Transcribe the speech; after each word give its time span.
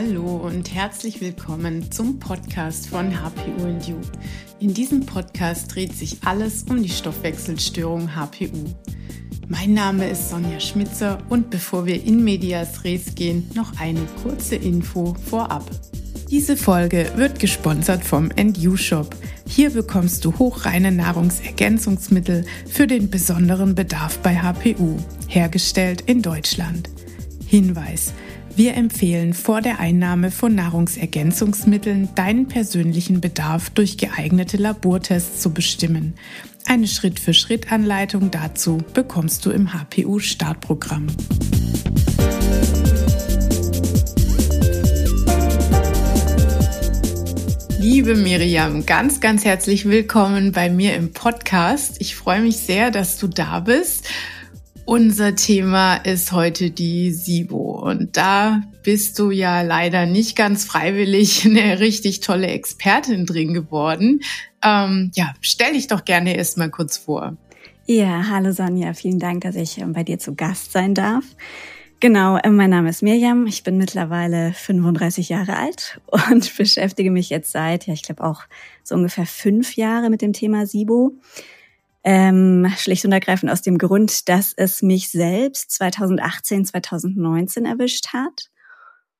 Hallo 0.00 0.36
und 0.36 0.72
herzlich 0.72 1.20
willkommen 1.20 1.90
zum 1.90 2.20
Podcast 2.20 2.86
von 2.86 3.20
HPU 3.20 3.64
and 3.64 3.84
You. 3.88 3.96
In 4.60 4.72
diesem 4.72 5.04
Podcast 5.04 5.74
dreht 5.74 5.92
sich 5.92 6.18
alles 6.24 6.62
um 6.70 6.80
die 6.80 6.88
Stoffwechselstörung 6.88 8.14
HPU. 8.14 8.76
Mein 9.48 9.74
Name 9.74 10.08
ist 10.08 10.30
Sonja 10.30 10.60
Schmitzer 10.60 11.18
und 11.28 11.50
bevor 11.50 11.84
wir 11.84 12.00
in 12.00 12.22
Medias 12.22 12.84
Res 12.84 13.16
gehen, 13.16 13.50
noch 13.54 13.80
eine 13.80 14.06
kurze 14.22 14.54
Info 14.54 15.16
vorab. 15.28 15.68
Diese 16.30 16.56
Folge 16.56 17.10
wird 17.16 17.40
gesponsert 17.40 18.04
vom 18.04 18.28
NU 18.36 18.76
Shop. 18.76 19.16
Hier 19.48 19.70
bekommst 19.70 20.24
du 20.24 20.38
hochreine 20.38 20.92
Nahrungsergänzungsmittel 20.92 22.44
für 22.70 22.86
den 22.86 23.10
besonderen 23.10 23.74
Bedarf 23.74 24.20
bei 24.20 24.36
HPU, 24.36 24.96
hergestellt 25.26 26.02
in 26.02 26.22
Deutschland. 26.22 26.88
Hinweis: 27.48 28.12
wir 28.58 28.74
empfehlen 28.74 29.34
vor 29.34 29.60
der 29.60 29.78
Einnahme 29.78 30.32
von 30.32 30.52
Nahrungsergänzungsmitteln 30.52 32.08
deinen 32.16 32.48
persönlichen 32.48 33.20
Bedarf 33.20 33.70
durch 33.70 33.98
geeignete 33.98 34.56
Labortests 34.56 35.40
zu 35.40 35.54
bestimmen. 35.54 36.14
Eine 36.66 36.88
Schritt-für-Schritt-Anleitung 36.88 38.32
dazu 38.32 38.78
bekommst 38.94 39.46
du 39.46 39.52
im 39.52 39.72
HPU-Startprogramm. 39.72 41.06
Liebe 47.78 48.16
Miriam, 48.16 48.84
ganz, 48.84 49.20
ganz 49.20 49.44
herzlich 49.44 49.88
willkommen 49.88 50.50
bei 50.50 50.68
mir 50.68 50.96
im 50.96 51.12
Podcast. 51.12 52.00
Ich 52.00 52.16
freue 52.16 52.40
mich 52.40 52.56
sehr, 52.56 52.90
dass 52.90 53.18
du 53.18 53.28
da 53.28 53.60
bist. 53.60 54.08
Unser 54.88 55.34
Thema 55.34 55.96
ist 55.96 56.32
heute 56.32 56.70
die 56.70 57.10
SIBO 57.10 57.86
und 57.86 58.16
da 58.16 58.62
bist 58.82 59.18
du 59.18 59.30
ja 59.30 59.60
leider 59.60 60.06
nicht 60.06 60.34
ganz 60.34 60.64
freiwillig 60.64 61.44
eine 61.44 61.78
richtig 61.78 62.20
tolle 62.20 62.46
Expertin 62.46 63.26
drin 63.26 63.52
geworden. 63.52 64.22
Ähm, 64.64 65.10
ja, 65.14 65.34
stell 65.42 65.74
dich 65.74 65.88
doch 65.88 66.06
gerne 66.06 66.34
erstmal 66.34 66.70
kurz 66.70 66.96
vor. 66.96 67.36
Ja, 67.84 68.30
hallo 68.30 68.50
Sonja, 68.50 68.94
vielen 68.94 69.18
Dank, 69.18 69.42
dass 69.42 69.56
ich 69.56 69.76
ähm, 69.76 69.92
bei 69.92 70.04
dir 70.04 70.18
zu 70.18 70.34
Gast 70.34 70.72
sein 70.72 70.94
darf. 70.94 71.24
Genau, 72.00 72.38
äh, 72.38 72.48
mein 72.48 72.70
Name 72.70 72.88
ist 72.88 73.02
Mirjam. 73.02 73.46
Ich 73.46 73.64
bin 73.64 73.76
mittlerweile 73.76 74.54
35 74.54 75.28
Jahre 75.28 75.58
alt 75.58 76.00
und 76.30 76.50
beschäftige 76.56 77.10
mich 77.10 77.28
jetzt 77.28 77.52
seit, 77.52 77.86
ja, 77.86 77.92
ich 77.92 78.04
glaube 78.04 78.24
auch 78.24 78.40
so 78.84 78.94
ungefähr 78.94 79.26
fünf 79.26 79.76
Jahre 79.76 80.08
mit 80.08 80.22
dem 80.22 80.32
Thema 80.32 80.66
SIBO. 80.66 81.12
Ähm, 82.10 82.72
schlicht 82.78 83.04
und 83.04 83.12
ergreifend 83.12 83.52
aus 83.52 83.60
dem 83.60 83.76
Grund, 83.76 84.30
dass 84.30 84.54
es 84.56 84.80
mich 84.80 85.10
selbst 85.10 85.72
2018, 85.72 86.64
2019 86.64 87.66
erwischt 87.66 88.14
hat. 88.14 88.48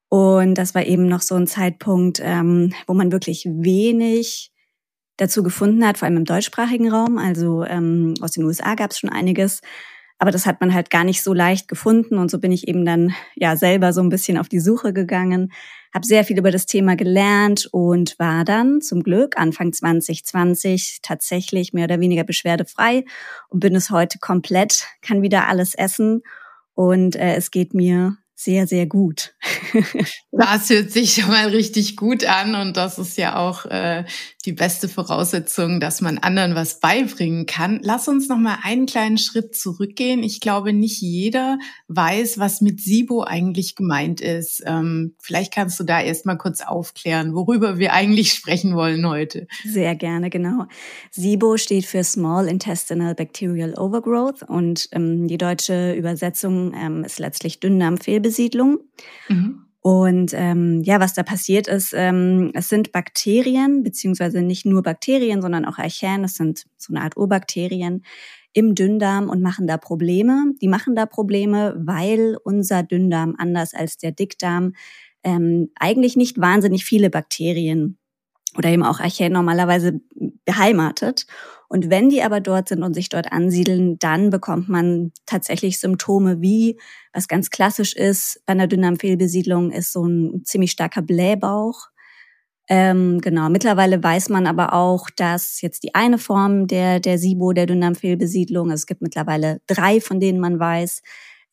Und 0.09 0.55
das 0.55 0.75
war 0.75 0.87
eben 0.87 1.07
noch 1.07 1.21
so 1.21 1.35
ein 1.35 1.47
Zeitpunkt, 1.47 2.19
ähm, 2.25 2.73
wo 2.87 2.95
man 2.95 3.13
wirklich 3.13 3.45
wenig 3.45 4.53
dazu 5.19 5.43
gefunden 5.43 5.87
hat, 5.87 5.99
vor 5.99 6.07
allem 6.07 6.17
im 6.17 6.25
deutschsprachigen 6.25 6.91
Raum. 6.91 7.19
Also 7.19 7.63
ähm, 7.65 8.15
aus 8.23 8.31
den 8.31 8.45
USA 8.45 8.75
gab 8.75 8.93
es 8.93 8.99
schon 8.99 9.11
einiges, 9.11 9.61
aber 10.19 10.31
das 10.31 10.47
hat 10.47 10.61
man 10.61 10.75
halt 10.75 10.91
gar 10.91 11.05
nicht 11.05 11.23
so 11.23 11.33
leicht 11.33 11.69
gefunden. 11.69 12.19
Und 12.19 12.31
so 12.31 12.39
bin 12.39 12.53
ich 12.53 12.67
eben 12.67 12.85
dann 12.85 13.15
ja 13.37 13.57
selber 13.57 13.93
so 13.93 14.01
ein 14.01 14.09
bisschen 14.09 14.37
auf 14.37 14.49
die 14.49 14.61
Suche 14.61 14.93
gegangen, 14.93 15.53
habe 15.95 16.05
sehr 16.05 16.25
viel 16.25 16.39
über 16.39 16.51
das 16.51 16.67
Thema 16.67 16.97
gelernt 16.97 17.69
und 17.71 18.19
war 18.19 18.45
dann 18.45 18.81
zum 18.81 19.03
Glück 19.03 19.39
Anfang 19.39 19.73
2020 19.73 20.99
tatsächlich 21.03 21.73
mehr 21.73 21.85
oder 21.85 22.01
weniger 22.01 22.25
beschwerdefrei 22.25 23.05
und 23.49 23.61
bin 23.61 23.75
es 23.75 23.91
heute 23.91 24.19
komplett, 24.19 24.87
kann 25.03 25.23
wieder 25.23 25.49
alles 25.49 25.75
essen. 25.75 26.23
Und 26.75 27.17
äh, 27.17 27.35
es 27.37 27.51
geht 27.51 27.75
mir 27.75 28.19
sehr, 28.35 28.69
sehr 28.69 28.87
gut. 28.87 29.35
das 30.31 30.71
hört 30.71 30.93
sich 30.93 31.15
schon 31.15 31.29
mal 31.29 31.49
richtig 31.49 31.97
gut 31.97 32.25
an. 32.25 32.55
Und 32.55 32.77
das 32.77 32.99
ist 32.99 33.19
ja 33.19 33.37
auch 33.37 33.67
äh, 33.67 34.05
die 34.49 34.55
beste 34.55 34.89
Voraussetzung, 34.89 35.79
dass 35.79 36.01
man 36.01 36.17
anderen 36.17 36.55
was 36.55 36.81
beibringen 36.81 37.45
kann. 37.45 37.81
Lass 37.83 38.09
uns 38.09 38.29
noch 38.29 38.39
mal 38.39 38.57
einen 38.63 38.87
kleinen 38.87 39.19
Schritt 39.19 39.55
zurückgehen. 39.55 40.23
Ich 40.23 40.41
glaube, 40.41 40.73
nicht 40.73 41.03
jeder 41.03 41.59
weiß, 41.89 42.39
was 42.39 42.63
mit 42.63 42.81
SIBO 42.81 43.25
eigentlich 43.25 43.77
gemeint 43.77 44.23
ist. 44.23 44.63
Ähm, 44.65 45.15
vielleicht 45.19 45.53
kannst 45.53 45.79
du 45.79 45.85
da 45.85 46.01
erst 46.01 46.25
mal 46.25 46.37
kurz 46.37 46.63
aufklären, 46.63 47.35
worüber 47.35 47.79
wir 47.79 47.93
eigentlich 47.93 48.33
sprechen 48.33 48.75
wollen 48.75 49.07
heute. 49.07 49.47
Sehr 49.65 49.95
gerne, 49.95 50.31
genau. 50.31 50.65
SIBO 51.11 51.59
steht 51.59 51.85
für 51.85 52.03
Small 52.03 52.49
Intestinal 52.49 53.15
Bacterial 53.15 53.75
Overgrowth 53.75 54.45
und 54.45 54.89
ähm, 54.93 55.29
die 55.29 55.37
deutsche 55.37 55.93
Übersetzung 55.93 56.73
ähm, 56.75 57.05
ist 57.05 57.19
letztlich 57.19 57.61
Dünndarmfehlbesiedlung. 57.61 58.49
Besiedlung. 58.49 58.79
Mhm. 59.29 59.68
Und 59.81 60.33
ähm, 60.35 60.83
ja, 60.83 60.99
was 60.99 61.15
da 61.15 61.23
passiert 61.23 61.69
ist, 61.69 61.93
ähm, 61.95 62.51
es 62.55 62.69
sind 62.69 62.91
Bakterien, 62.91 63.83
beziehungsweise 63.85 64.43
nicht 64.43 64.67
nur 64.67 64.83
Bakterien, 64.83 65.41
sondern 65.41 65.65
auch 65.65 65.79
Archäen, 65.79 66.23
das 66.23 66.35
sind 66.35 66.65
so 66.77 66.93
eine 66.93 67.03
Art 67.03 67.17
Urbakterien 67.17 68.03
im 68.53 68.75
Dünndarm 68.75 69.29
und 69.29 69.41
machen 69.41 69.67
da 69.69 69.77
Probleme. 69.77 70.53
Die 70.61 70.69
machen 70.69 70.97
da 70.97 71.07
Probleme, 71.07 71.77
weil 71.79 72.37
unser 72.43 72.83
Dünndarm 72.83 73.37
anders 73.39 73.73
als 73.73 73.99
der 73.99 74.11
Dickdarm 74.11 74.73
ähm, 75.23 75.71
eigentlich 75.79 76.17
nicht 76.17 76.41
wahnsinnig 76.41 76.85
viele 76.85 77.11
Bakterien 77.11 77.99
oder 78.57 78.71
eben 78.71 78.83
auch 78.83 78.99
Archäen 78.99 79.33
normalerweise 79.33 80.01
beheimatet. 80.45 81.27
Und 81.69 81.91
wenn 81.91 82.09
die 82.09 82.23
aber 82.23 82.41
dort 82.41 82.69
sind 82.69 82.83
und 82.83 82.95
sich 82.95 83.11
dort 83.11 83.31
ansiedeln, 83.31 83.99
dann 83.99 84.31
bekommt 84.31 84.69
man 84.69 85.13
tatsächlich 85.27 85.79
Symptome 85.79 86.41
wie, 86.41 86.79
was 87.13 87.29
ganz 87.29 87.51
klassisch 87.51 87.95
ist 87.95 88.41
bei 88.47 88.53
einer 88.53 88.67
Dünndarmfehlbesiedlung, 88.67 89.71
ist 89.71 89.93
so 89.93 90.05
ein 90.05 90.45
ziemlich 90.45 90.71
starker 90.71 91.03
Blähbauch. 91.03 91.89
Ähm, 92.71 93.21
genau. 93.21 93.49
Mittlerweile 93.49 94.03
weiß 94.03 94.29
man 94.31 94.47
aber 94.47 94.73
auch, 94.75 95.09
dass 95.17 95.61
jetzt 95.61 95.83
die 95.85 95.95
eine 95.95 96.19
Form 96.19 96.67
der, 96.67 97.01
der 97.01 97.19
SIBO, 97.19 97.53
der 97.53 97.67
Dünndarmfehlbesiedlung, 97.67 98.71
also 98.71 98.83
es 98.83 98.87
gibt 98.87 99.03
mittlerweile 99.03 99.61
drei, 99.67 100.01
von 100.01 100.21
denen 100.21 100.39
man 100.39 100.59
weiß, 100.59 101.03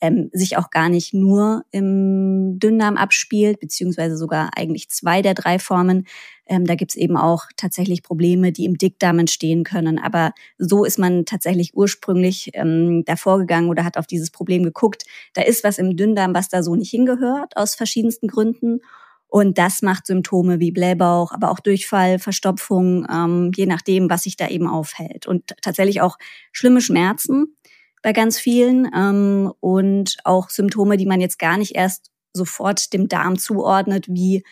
ähm, 0.01 0.29
sich 0.33 0.57
auch 0.57 0.69
gar 0.69 0.89
nicht 0.89 1.13
nur 1.13 1.63
im 1.71 2.59
Dünndarm 2.59 2.97
abspielt, 2.97 3.59
beziehungsweise 3.59 4.17
sogar 4.17 4.51
eigentlich 4.55 4.89
zwei 4.89 5.21
der 5.21 5.33
drei 5.33 5.57
Formen. 5.57 6.05
Ähm, 6.47 6.65
da 6.65 6.75
gibt's 6.75 6.95
eben 6.95 7.17
auch 7.17 7.45
tatsächlich 7.57 8.03
Probleme, 8.03 8.51
die 8.51 8.65
im 8.65 8.77
Dickdarm 8.77 9.19
entstehen 9.19 9.63
können. 9.63 9.99
Aber 9.99 10.33
so 10.57 10.85
ist 10.85 10.99
man 10.99 11.25
tatsächlich 11.25 11.75
ursprünglich 11.75 12.51
ähm, 12.53 13.03
davor 13.05 13.39
gegangen 13.39 13.69
oder 13.69 13.83
hat 13.83 13.97
auf 13.97 14.07
dieses 14.07 14.31
Problem 14.31 14.63
geguckt. 14.63 15.05
Da 15.33 15.41
ist 15.41 15.63
was 15.63 15.77
im 15.77 15.97
Dünndarm, 15.97 16.35
was 16.35 16.49
da 16.49 16.63
so 16.63 16.75
nicht 16.75 16.91
hingehört, 16.91 17.57
aus 17.57 17.75
verschiedensten 17.75 18.27
Gründen. 18.27 18.81
Und 19.27 19.57
das 19.57 19.81
macht 19.81 20.05
Symptome 20.05 20.59
wie 20.59 20.71
Blähbauch, 20.71 21.31
aber 21.31 21.51
auch 21.51 21.59
Durchfall, 21.59 22.19
Verstopfung, 22.19 23.05
ähm, 23.11 23.51
je 23.55 23.65
nachdem, 23.65 24.09
was 24.09 24.23
sich 24.23 24.37
da 24.37 24.47
eben 24.47 24.67
aufhält. 24.67 25.27
Und 25.27 25.55
tatsächlich 25.61 26.01
auch 26.01 26.17
schlimme 26.51 26.79
Schmerzen 26.79 27.55
bei 28.01 28.13
ganz 28.13 28.37
vielen 28.37 28.89
ähm, 28.95 29.51
und 29.59 30.17
auch 30.23 30.49
Symptome, 30.49 30.95
die 30.95 31.07
man 31.07 31.21
jetzt 31.21 31.39
gar 31.39 31.57
nicht 31.57 31.75
erst 31.75 32.11
sofort 32.33 32.93
dem 32.93 33.07
Darm 33.07 33.37
zuordnet, 33.39 34.07
wie 34.07 34.43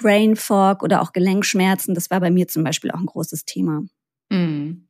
Brain 0.00 0.36
Fog 0.36 0.82
oder 0.82 1.02
auch 1.02 1.12
Gelenkschmerzen. 1.12 1.94
Das 1.94 2.10
war 2.10 2.20
bei 2.20 2.30
mir 2.30 2.48
zum 2.48 2.64
Beispiel 2.64 2.90
auch 2.90 2.98
ein 3.00 3.06
großes 3.06 3.44
Thema. 3.44 3.82
Mhm. 4.30 4.88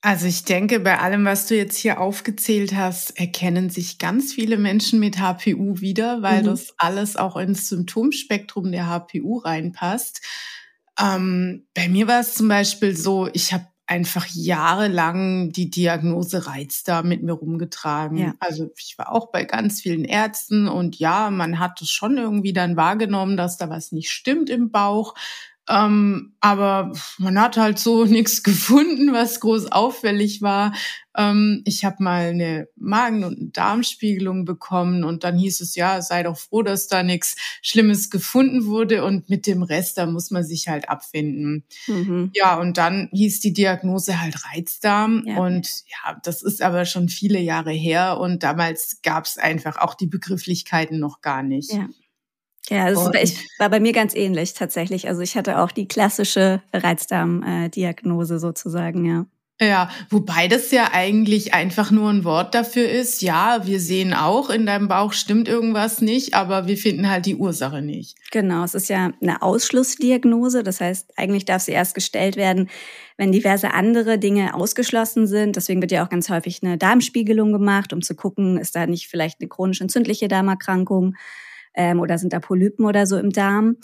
Also 0.00 0.26
ich 0.26 0.44
denke, 0.44 0.80
bei 0.80 0.98
allem, 0.98 1.24
was 1.24 1.46
du 1.46 1.56
jetzt 1.56 1.78
hier 1.78 1.98
aufgezählt 1.98 2.74
hast, 2.74 3.18
erkennen 3.18 3.70
sich 3.70 3.98
ganz 3.98 4.34
viele 4.34 4.58
Menschen 4.58 5.00
mit 5.00 5.18
HPU 5.18 5.80
wieder, 5.80 6.20
weil 6.20 6.42
mhm. 6.42 6.46
das 6.46 6.74
alles 6.76 7.16
auch 7.16 7.38
ins 7.38 7.70
Symptomspektrum 7.70 8.70
der 8.70 8.86
HPU 8.86 9.38
reinpasst. 9.38 10.20
Ähm, 11.00 11.66
bei 11.72 11.88
mir 11.88 12.06
war 12.06 12.20
es 12.20 12.34
zum 12.34 12.48
Beispiel 12.48 12.94
so, 12.94 13.30
ich 13.32 13.54
habe 13.54 13.66
einfach 13.86 14.26
jahrelang 14.26 15.50
die 15.52 15.68
Diagnose 15.68 16.46
Reizdarm 16.46 17.08
mit 17.08 17.22
mir 17.22 17.32
rumgetragen. 17.32 18.16
Ja. 18.16 18.34
Also 18.38 18.70
ich 18.76 18.96
war 18.96 19.12
auch 19.12 19.30
bei 19.30 19.44
ganz 19.44 19.82
vielen 19.82 20.04
Ärzten 20.04 20.68
und 20.68 20.98
ja, 20.98 21.30
man 21.30 21.58
hat 21.58 21.82
es 21.82 21.90
schon 21.90 22.16
irgendwie 22.16 22.54
dann 22.54 22.76
wahrgenommen, 22.76 23.36
dass 23.36 23.58
da 23.58 23.68
was 23.68 23.92
nicht 23.92 24.10
stimmt 24.10 24.48
im 24.48 24.70
Bauch. 24.70 25.14
Ähm, 25.68 26.34
aber 26.40 26.92
man 27.18 27.40
hat 27.40 27.56
halt 27.56 27.78
so 27.78 28.04
nichts 28.04 28.42
gefunden, 28.42 29.12
was 29.12 29.40
groß 29.40 29.72
auffällig 29.72 30.42
war. 30.42 30.74
Ähm, 31.16 31.62
ich 31.64 31.84
habe 31.84 32.02
mal 32.02 32.28
eine 32.28 32.68
Magen- 32.76 33.24
und 33.24 33.56
Darmspiegelung 33.56 34.44
bekommen 34.44 35.04
und 35.04 35.24
dann 35.24 35.38
hieß 35.38 35.60
es, 35.60 35.74
ja, 35.74 36.02
sei 36.02 36.24
doch 36.24 36.36
froh, 36.36 36.62
dass 36.62 36.88
da 36.88 37.02
nichts 37.02 37.36
Schlimmes 37.62 38.10
gefunden 38.10 38.66
wurde 38.66 39.04
und 39.04 39.30
mit 39.30 39.46
dem 39.46 39.62
Rest, 39.62 39.96
da 39.96 40.06
muss 40.06 40.30
man 40.30 40.44
sich 40.44 40.68
halt 40.68 40.88
abfinden. 40.88 41.64
Mhm. 41.86 42.30
Ja, 42.34 42.58
und 42.58 42.76
dann 42.76 43.08
hieß 43.12 43.40
die 43.40 43.52
Diagnose 43.52 44.20
halt 44.20 44.34
Reizdarm 44.44 45.22
ja. 45.24 45.38
und 45.38 45.68
ja, 45.86 46.18
das 46.22 46.42
ist 46.42 46.62
aber 46.62 46.84
schon 46.84 47.08
viele 47.08 47.38
Jahre 47.38 47.72
her 47.72 48.18
und 48.18 48.42
damals 48.42 49.00
gab 49.02 49.24
es 49.24 49.38
einfach 49.38 49.76
auch 49.78 49.94
die 49.94 50.08
Begrifflichkeiten 50.08 50.98
noch 50.98 51.20
gar 51.20 51.42
nicht. 51.42 51.72
Ja. 51.72 51.88
Ja, 52.70 52.88
das 52.88 53.04
war 53.58 53.68
bei 53.68 53.80
mir 53.80 53.92
ganz 53.92 54.14
ähnlich 54.14 54.54
tatsächlich. 54.54 55.08
Also 55.08 55.20
ich 55.20 55.36
hatte 55.36 55.58
auch 55.58 55.70
die 55.70 55.86
klassische 55.86 56.62
Reizdarm-Diagnose 56.72 58.38
sozusagen, 58.38 59.04
ja. 59.04 59.26
Ja, 59.60 59.88
wobei 60.10 60.48
das 60.48 60.72
ja 60.72 60.88
eigentlich 60.92 61.54
einfach 61.54 61.92
nur 61.92 62.10
ein 62.10 62.24
Wort 62.24 62.56
dafür 62.56 62.88
ist. 62.88 63.22
Ja, 63.22 63.64
wir 63.64 63.78
sehen 63.78 64.12
auch, 64.12 64.50
in 64.50 64.66
deinem 64.66 64.88
Bauch 64.88 65.12
stimmt 65.12 65.46
irgendwas 65.46 66.00
nicht, 66.00 66.34
aber 66.34 66.66
wir 66.66 66.76
finden 66.76 67.08
halt 67.08 67.24
die 67.26 67.36
Ursache 67.36 67.80
nicht. 67.80 68.16
Genau, 68.32 68.64
es 68.64 68.74
ist 68.74 68.88
ja 68.88 69.12
eine 69.22 69.42
Ausschlussdiagnose. 69.42 70.64
Das 70.64 70.80
heißt, 70.80 71.12
eigentlich 71.16 71.44
darf 71.44 71.62
sie 71.62 71.70
erst 71.70 71.94
gestellt 71.94 72.34
werden, 72.34 72.68
wenn 73.16 73.30
diverse 73.30 73.72
andere 73.72 74.18
Dinge 74.18 74.54
ausgeschlossen 74.54 75.28
sind. 75.28 75.54
Deswegen 75.54 75.80
wird 75.80 75.92
ja 75.92 76.04
auch 76.04 76.10
ganz 76.10 76.30
häufig 76.30 76.60
eine 76.64 76.76
Darmspiegelung 76.76 77.52
gemacht, 77.52 77.92
um 77.92 78.02
zu 78.02 78.16
gucken, 78.16 78.58
ist 78.58 78.74
da 78.74 78.88
nicht 78.88 79.06
vielleicht 79.06 79.40
eine 79.40 79.48
chronisch 79.48 79.80
entzündliche 79.80 80.26
Darmerkrankung 80.26 81.14
ähm, 81.74 82.00
oder 82.00 82.18
sind 82.18 82.32
da 82.32 82.40
Polypen 82.40 82.84
oder 82.84 83.06
so 83.06 83.16
im 83.18 83.30
Darm. 83.30 83.76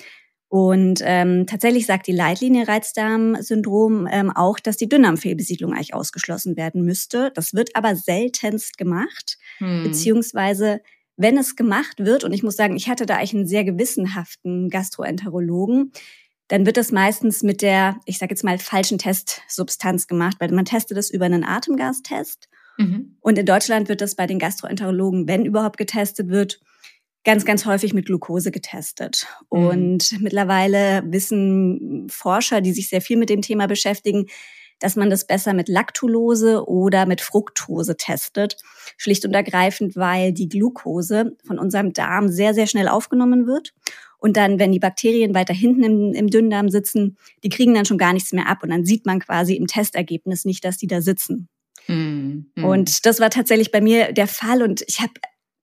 Und 0.48 1.00
ähm, 1.04 1.46
tatsächlich 1.46 1.86
sagt 1.86 2.08
die 2.08 2.12
Leitlinie 2.12 2.66
Reizdarmsyndrom 2.66 4.08
ähm, 4.10 4.30
auch, 4.34 4.58
dass 4.58 4.76
die 4.76 4.88
Dünndarmfehlbesiedlung 4.88 5.72
eigentlich 5.72 5.94
ausgeschlossen 5.94 6.56
werden 6.56 6.84
müsste. 6.84 7.30
Das 7.34 7.54
wird 7.54 7.76
aber 7.76 7.94
seltenst 7.94 8.76
gemacht, 8.76 9.38
hm. 9.58 9.84
beziehungsweise 9.84 10.80
wenn 11.16 11.38
es 11.38 11.54
gemacht 11.54 11.98
wird, 11.98 12.24
und 12.24 12.32
ich 12.32 12.42
muss 12.42 12.56
sagen, 12.56 12.74
ich 12.74 12.88
hatte 12.88 13.06
da 13.06 13.16
eigentlich 13.16 13.34
einen 13.34 13.46
sehr 13.46 13.62
gewissenhaften 13.62 14.70
Gastroenterologen, 14.70 15.92
dann 16.48 16.66
wird 16.66 16.76
das 16.76 16.90
meistens 16.90 17.44
mit 17.44 17.62
der, 17.62 18.00
ich 18.06 18.18
sage 18.18 18.32
jetzt 18.32 18.42
mal, 18.42 18.58
falschen 18.58 18.98
Testsubstanz 18.98 20.08
gemacht, 20.08 20.38
weil 20.40 20.50
man 20.50 20.64
testet 20.64 20.98
es 20.98 21.10
über 21.10 21.26
einen 21.26 21.44
Atemgastest. 21.44 22.48
Mhm. 22.76 23.16
Und 23.20 23.38
in 23.38 23.46
Deutschland 23.46 23.88
wird 23.88 24.00
das 24.00 24.16
bei 24.16 24.26
den 24.26 24.40
Gastroenterologen, 24.40 25.28
wenn 25.28 25.44
überhaupt 25.44 25.76
getestet 25.76 26.28
wird, 26.28 26.60
ganz, 27.24 27.44
ganz 27.44 27.66
häufig 27.66 27.92
mit 27.92 28.06
Glucose 28.06 28.50
getestet. 28.50 29.26
Mhm. 29.50 29.66
Und 29.66 30.20
mittlerweile 30.20 31.02
wissen 31.06 32.06
Forscher, 32.08 32.60
die 32.60 32.72
sich 32.72 32.88
sehr 32.88 33.00
viel 33.00 33.16
mit 33.16 33.30
dem 33.30 33.42
Thema 33.42 33.66
beschäftigen, 33.66 34.26
dass 34.78 34.96
man 34.96 35.10
das 35.10 35.26
besser 35.26 35.52
mit 35.52 35.68
Lactulose 35.68 36.66
oder 36.66 37.06
mit 37.06 37.20
Fructose 37.20 37.96
testet. 37.96 38.56
Schlicht 38.96 39.24
und 39.26 39.34
ergreifend, 39.34 39.94
weil 39.94 40.32
die 40.32 40.48
Glucose 40.48 41.36
von 41.46 41.58
unserem 41.58 41.92
Darm 41.92 42.28
sehr, 42.28 42.54
sehr 42.54 42.66
schnell 42.66 42.88
aufgenommen 42.88 43.46
wird. 43.46 43.74
Und 44.18 44.36
dann, 44.36 44.58
wenn 44.58 44.72
die 44.72 44.78
Bakterien 44.78 45.34
weiter 45.34 45.54
hinten 45.54 45.82
im, 45.82 46.12
im 46.14 46.26
Dünndarm 46.28 46.68
sitzen, 46.68 47.16
die 47.44 47.48
kriegen 47.48 47.74
dann 47.74 47.86
schon 47.86 47.98
gar 47.98 48.12
nichts 48.12 48.32
mehr 48.32 48.48
ab. 48.48 48.62
Und 48.62 48.70
dann 48.70 48.84
sieht 48.84 49.06
man 49.06 49.20
quasi 49.20 49.54
im 49.54 49.66
Testergebnis 49.66 50.44
nicht, 50.44 50.64
dass 50.64 50.78
die 50.78 50.86
da 50.86 51.00
sitzen. 51.00 51.48
Mhm. 51.86 52.50
Und 52.62 53.06
das 53.06 53.20
war 53.20 53.30
tatsächlich 53.30 53.70
bei 53.70 53.80
mir 53.80 54.12
der 54.12 54.26
Fall. 54.26 54.62
Und 54.62 54.82
ich 54.86 55.00
habe 55.00 55.12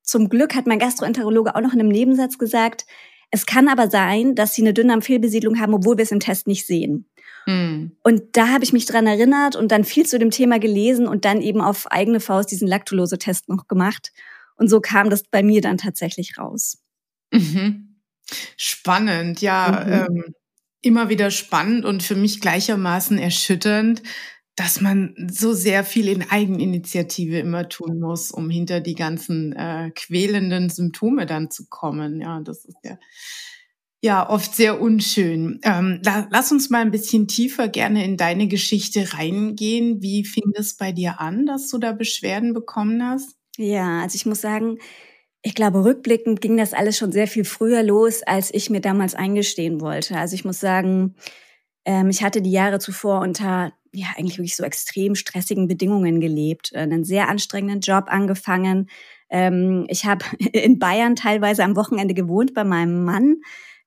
zum 0.07 0.29
Glück 0.29 0.55
hat 0.55 0.65
mein 0.65 0.79
Gastroenterologe 0.79 1.55
auch 1.55 1.61
noch 1.61 1.73
in 1.73 1.81
einem 1.81 1.89
Nebensatz 1.89 2.37
gesagt, 2.37 2.85
es 3.29 3.45
kann 3.45 3.67
aber 3.67 3.89
sein, 3.89 4.35
dass 4.35 4.55
sie 4.55 4.61
eine 4.61 4.73
Dünndarmfehlbesiedlung 4.73 5.59
haben, 5.59 5.73
obwohl 5.73 5.97
wir 5.97 6.03
es 6.03 6.11
im 6.11 6.21
Test 6.21 6.47
nicht 6.47 6.65
sehen. 6.65 7.09
Mm. 7.45 7.87
Und 8.03 8.23
da 8.31 8.47
habe 8.47 8.63
ich 8.63 8.71
mich 8.71 8.85
dran 8.85 9.05
erinnert 9.05 9.57
und 9.57 9.69
dann 9.69 9.83
viel 9.83 10.05
zu 10.05 10.17
dem 10.17 10.31
Thema 10.31 10.59
gelesen 10.59 11.07
und 11.07 11.25
dann 11.25 11.41
eben 11.41 11.59
auf 11.59 11.91
eigene 11.91 12.21
Faust 12.21 12.51
diesen 12.51 12.69
Laktulose-Test 12.69 13.49
noch 13.49 13.67
gemacht. 13.67 14.13
Und 14.55 14.69
so 14.69 14.79
kam 14.79 15.09
das 15.09 15.23
bei 15.23 15.43
mir 15.43 15.59
dann 15.59 15.77
tatsächlich 15.77 16.37
raus. 16.37 16.77
Mhm. 17.31 17.97
Spannend, 18.55 19.41
ja. 19.41 19.83
Mhm. 19.85 19.91
Ähm, 19.93 20.33
immer 20.81 21.09
wieder 21.09 21.31
spannend 21.31 21.83
und 21.83 22.01
für 22.01 22.15
mich 22.15 22.39
gleichermaßen 22.39 23.17
erschütternd, 23.17 24.03
dass 24.57 24.81
man 24.81 25.13
so 25.31 25.53
sehr 25.53 25.83
viel 25.83 26.09
in 26.09 26.23
Eigeninitiative 26.29 27.37
immer 27.37 27.69
tun 27.69 27.99
muss, 27.99 28.31
um 28.31 28.49
hinter 28.49 28.81
die 28.81 28.95
ganzen 28.95 29.53
äh, 29.53 29.91
quälenden 29.93 30.69
Symptome 30.69 31.27
dann 31.27 31.51
zu 31.51 31.67
kommen. 31.69 32.19
Ja, 32.19 32.41
das 32.41 32.65
ist 32.65 32.77
ja, 32.83 32.97
ja 34.01 34.27
oft 34.27 34.55
sehr 34.55 34.81
unschön. 34.81 35.59
Ähm, 35.61 36.01
la, 36.03 36.27
lass 36.31 36.51
uns 36.51 36.71
mal 36.71 36.81
ein 36.81 36.89
bisschen 36.89 37.27
tiefer 37.27 37.67
gerne 37.67 38.03
in 38.03 38.17
deine 38.17 38.47
Geschichte 38.47 39.13
reingehen. 39.13 40.01
Wie 40.01 40.25
fing 40.25 40.51
es 40.55 40.75
bei 40.75 40.91
dir 40.91 41.21
an, 41.21 41.45
dass 41.45 41.69
du 41.69 41.77
da 41.77 41.91
Beschwerden 41.91 42.55
bekommen 42.55 43.07
hast? 43.07 43.37
Ja, 43.57 44.01
also 44.01 44.15
ich 44.15 44.25
muss 44.25 44.41
sagen, 44.41 44.79
ich 45.43 45.53
glaube, 45.53 45.83
rückblickend 45.83 46.41
ging 46.41 46.57
das 46.57 46.73
alles 46.73 46.97
schon 46.97 47.11
sehr 47.11 47.27
viel 47.27 47.45
früher 47.45 47.83
los, 47.83 48.23
als 48.23 48.51
ich 48.51 48.71
mir 48.71 48.81
damals 48.81 49.13
eingestehen 49.13 49.81
wollte. 49.81 50.17
Also 50.17 50.33
ich 50.33 50.45
muss 50.45 50.59
sagen, 50.59 51.15
ähm, 51.85 52.09
ich 52.09 52.23
hatte 52.23 52.41
die 52.41 52.51
Jahre 52.51 52.79
zuvor 52.79 53.21
unter 53.21 53.71
ja 53.97 54.07
eigentlich 54.17 54.37
wirklich 54.37 54.55
so 54.55 54.63
extrem 54.63 55.15
stressigen 55.15 55.67
Bedingungen 55.67 56.19
gelebt, 56.19 56.71
äh, 56.73 56.79
einen 56.79 57.03
sehr 57.03 57.29
anstrengenden 57.29 57.81
Job 57.81 58.05
angefangen. 58.07 58.89
Ähm, 59.29 59.85
ich 59.89 60.05
habe 60.05 60.25
in 60.53 60.79
Bayern 60.79 61.15
teilweise 61.15 61.63
am 61.63 61.75
Wochenende 61.75 62.13
gewohnt 62.13 62.53
bei 62.53 62.63
meinem 62.63 63.03
Mann 63.03 63.37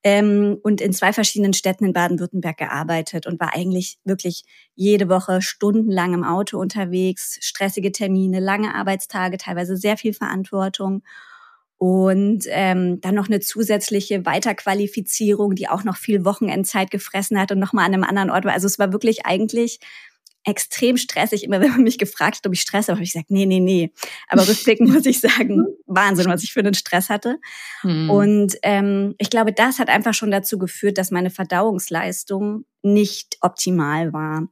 ähm, 0.02 0.58
und 0.62 0.80
in 0.80 0.92
zwei 0.92 1.12
verschiedenen 1.12 1.52
Städten 1.52 1.84
in 1.84 1.92
Baden-Württemberg 1.92 2.56
gearbeitet 2.56 3.26
und 3.26 3.38
war 3.40 3.54
eigentlich 3.54 3.98
wirklich 4.04 4.44
jede 4.74 5.08
Woche 5.08 5.42
stundenlang 5.42 6.14
im 6.14 6.24
Auto 6.24 6.58
unterwegs, 6.58 7.38
stressige 7.40 7.92
Termine, 7.92 8.40
lange 8.40 8.74
Arbeitstage, 8.74 9.36
teilweise 9.36 9.76
sehr 9.76 9.96
viel 9.96 10.14
Verantwortung 10.14 11.02
und 11.80 12.44
ähm, 12.48 13.00
dann 13.00 13.14
noch 13.14 13.28
eine 13.28 13.40
zusätzliche 13.40 14.26
Weiterqualifizierung, 14.26 15.54
die 15.54 15.66
auch 15.66 15.82
noch 15.82 15.96
viel 15.96 16.26
Wochenendzeit 16.26 16.90
gefressen 16.90 17.40
hat 17.40 17.52
und 17.52 17.58
nochmal 17.58 17.86
an 17.86 17.94
einem 17.94 18.04
anderen 18.04 18.28
Ort 18.28 18.44
war. 18.44 18.52
Also 18.52 18.66
es 18.66 18.78
war 18.78 18.92
wirklich 18.92 19.24
eigentlich 19.24 19.80
extrem 20.44 20.98
stressig. 20.98 21.42
Immer 21.42 21.58
wenn 21.62 21.70
man 21.70 21.82
mich 21.82 21.96
gefragt 21.96 22.36
hat, 22.36 22.46
ob 22.46 22.52
ich 22.52 22.60
Stress 22.60 22.88
habe, 22.88 22.96
habe 22.96 23.04
ich 23.04 23.14
gesagt, 23.14 23.30
nee, 23.30 23.46
nee, 23.46 23.60
nee. 23.60 23.94
Aber 24.28 24.46
rückblickend 24.46 24.92
muss 24.92 25.06
ich 25.06 25.20
sagen, 25.20 25.64
Wahnsinn, 25.86 26.26
was 26.26 26.42
ich 26.42 26.52
für 26.52 26.60
einen 26.60 26.74
Stress 26.74 27.08
hatte. 27.08 27.38
Hm. 27.80 28.10
Und 28.10 28.56
ähm, 28.62 29.14
ich 29.16 29.30
glaube, 29.30 29.54
das 29.54 29.78
hat 29.78 29.88
einfach 29.88 30.12
schon 30.12 30.30
dazu 30.30 30.58
geführt, 30.58 30.98
dass 30.98 31.10
meine 31.10 31.30
Verdauungsleistung 31.30 32.66
nicht 32.82 33.38
optimal 33.40 34.12
war. 34.12 34.48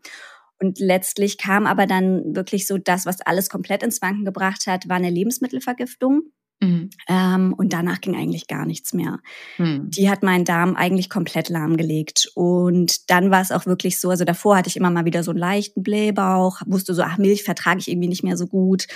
Und 0.60 0.78
letztlich 0.80 1.36
kam 1.36 1.66
aber 1.66 1.84
dann 1.84 2.34
wirklich 2.34 2.66
so 2.66 2.78
das, 2.78 3.04
was 3.04 3.20
alles 3.20 3.50
komplett 3.50 3.82
ins 3.82 4.00
Wanken 4.00 4.24
gebracht 4.24 4.66
hat, 4.66 4.88
war 4.88 4.96
eine 4.96 5.10
Lebensmittelvergiftung. 5.10 6.22
Mhm. 6.60 6.90
Ähm, 7.08 7.54
und 7.56 7.72
danach 7.72 8.00
ging 8.00 8.16
eigentlich 8.16 8.48
gar 8.48 8.66
nichts 8.66 8.92
mehr. 8.92 9.20
Mhm. 9.58 9.90
Die 9.90 10.10
hat 10.10 10.22
meinen 10.22 10.44
Darm 10.44 10.74
eigentlich 10.74 11.08
komplett 11.08 11.48
lahmgelegt. 11.48 12.30
Und 12.34 13.10
dann 13.10 13.30
war 13.30 13.40
es 13.40 13.52
auch 13.52 13.66
wirklich 13.66 14.00
so, 14.00 14.10
also 14.10 14.24
davor 14.24 14.56
hatte 14.56 14.68
ich 14.68 14.76
immer 14.76 14.90
mal 14.90 15.04
wieder 15.04 15.22
so 15.22 15.30
einen 15.30 15.38
leichten 15.38 15.82
Blähbauch, 15.82 16.62
wusste 16.66 16.94
so, 16.94 17.02
ach, 17.02 17.18
Milch 17.18 17.44
vertrage 17.44 17.78
ich 17.78 17.88
irgendwie 17.88 18.08
nicht 18.08 18.24
mehr 18.24 18.36
so 18.36 18.46
gut. 18.46 18.86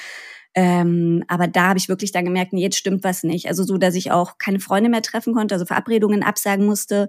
Ähm, 0.54 1.24
aber 1.28 1.46
da 1.46 1.68
habe 1.68 1.78
ich 1.78 1.88
wirklich 1.88 2.12
dann 2.12 2.24
gemerkt, 2.24 2.52
nee, 2.52 2.62
jetzt 2.62 2.76
stimmt 2.76 3.04
was 3.04 3.22
nicht. 3.22 3.48
Also 3.48 3.62
so, 3.64 3.78
dass 3.78 3.94
ich 3.94 4.10
auch 4.10 4.38
keine 4.38 4.60
Freunde 4.60 4.90
mehr 4.90 5.02
treffen 5.02 5.32
konnte, 5.32 5.54
also 5.54 5.64
Verabredungen 5.64 6.22
absagen 6.22 6.66
musste, 6.66 7.08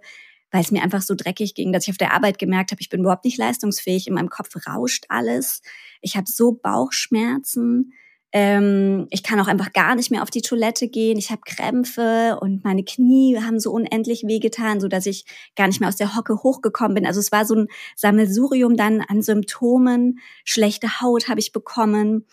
weil 0.51 0.61
es 0.61 0.71
mir 0.71 0.83
einfach 0.83 1.01
so 1.01 1.15
dreckig 1.15 1.55
ging, 1.55 1.73
dass 1.73 1.83
ich 1.83 1.89
auf 1.89 1.97
der 1.97 2.13
Arbeit 2.13 2.37
gemerkt 2.37 2.71
habe, 2.71 2.81
ich 2.81 2.89
bin 2.89 3.01
überhaupt 3.01 3.25
nicht 3.25 3.37
leistungsfähig, 3.37 4.07
in 4.07 4.13
meinem 4.13 4.29
Kopf 4.29 4.55
rauscht 4.67 5.05
alles. 5.09 5.61
Ich 5.99 6.15
habe 6.15 6.27
so 6.29 6.53
Bauchschmerzen. 6.53 7.93
Ähm, 8.35 9.05
ich 9.11 9.21
kann 9.21 9.39
auch 9.39 9.47
einfach 9.47 9.73
gar 9.73 9.93
nicht 9.93 10.09
mehr 10.09 10.23
auf 10.23 10.31
die 10.31 10.41
Toilette 10.41 10.87
gehen. 10.87 11.19
Ich 11.19 11.29
habe 11.29 11.41
Krämpfe 11.45 12.39
und 12.41 12.63
meine 12.63 12.83
Knie 12.83 13.37
haben 13.39 13.59
so 13.59 13.71
unendlich 13.71 14.23
wehgetan, 14.25 14.79
so 14.79 14.87
dass 14.87 15.05
ich 15.05 15.25
gar 15.55 15.67
nicht 15.67 15.79
mehr 15.79 15.89
aus 15.89 15.97
der 15.97 16.15
Hocke 16.15 16.41
hochgekommen 16.41 16.95
bin. 16.95 17.05
Also 17.05 17.19
es 17.19 17.31
war 17.31 17.45
so 17.45 17.53
ein 17.55 17.67
Sammelsurium 17.95 18.75
dann 18.75 19.01
an 19.01 19.21
Symptomen. 19.21 20.19
Schlechte 20.43 20.99
Haut 20.99 21.29
habe 21.29 21.39
ich 21.39 21.51
bekommen. 21.51 22.25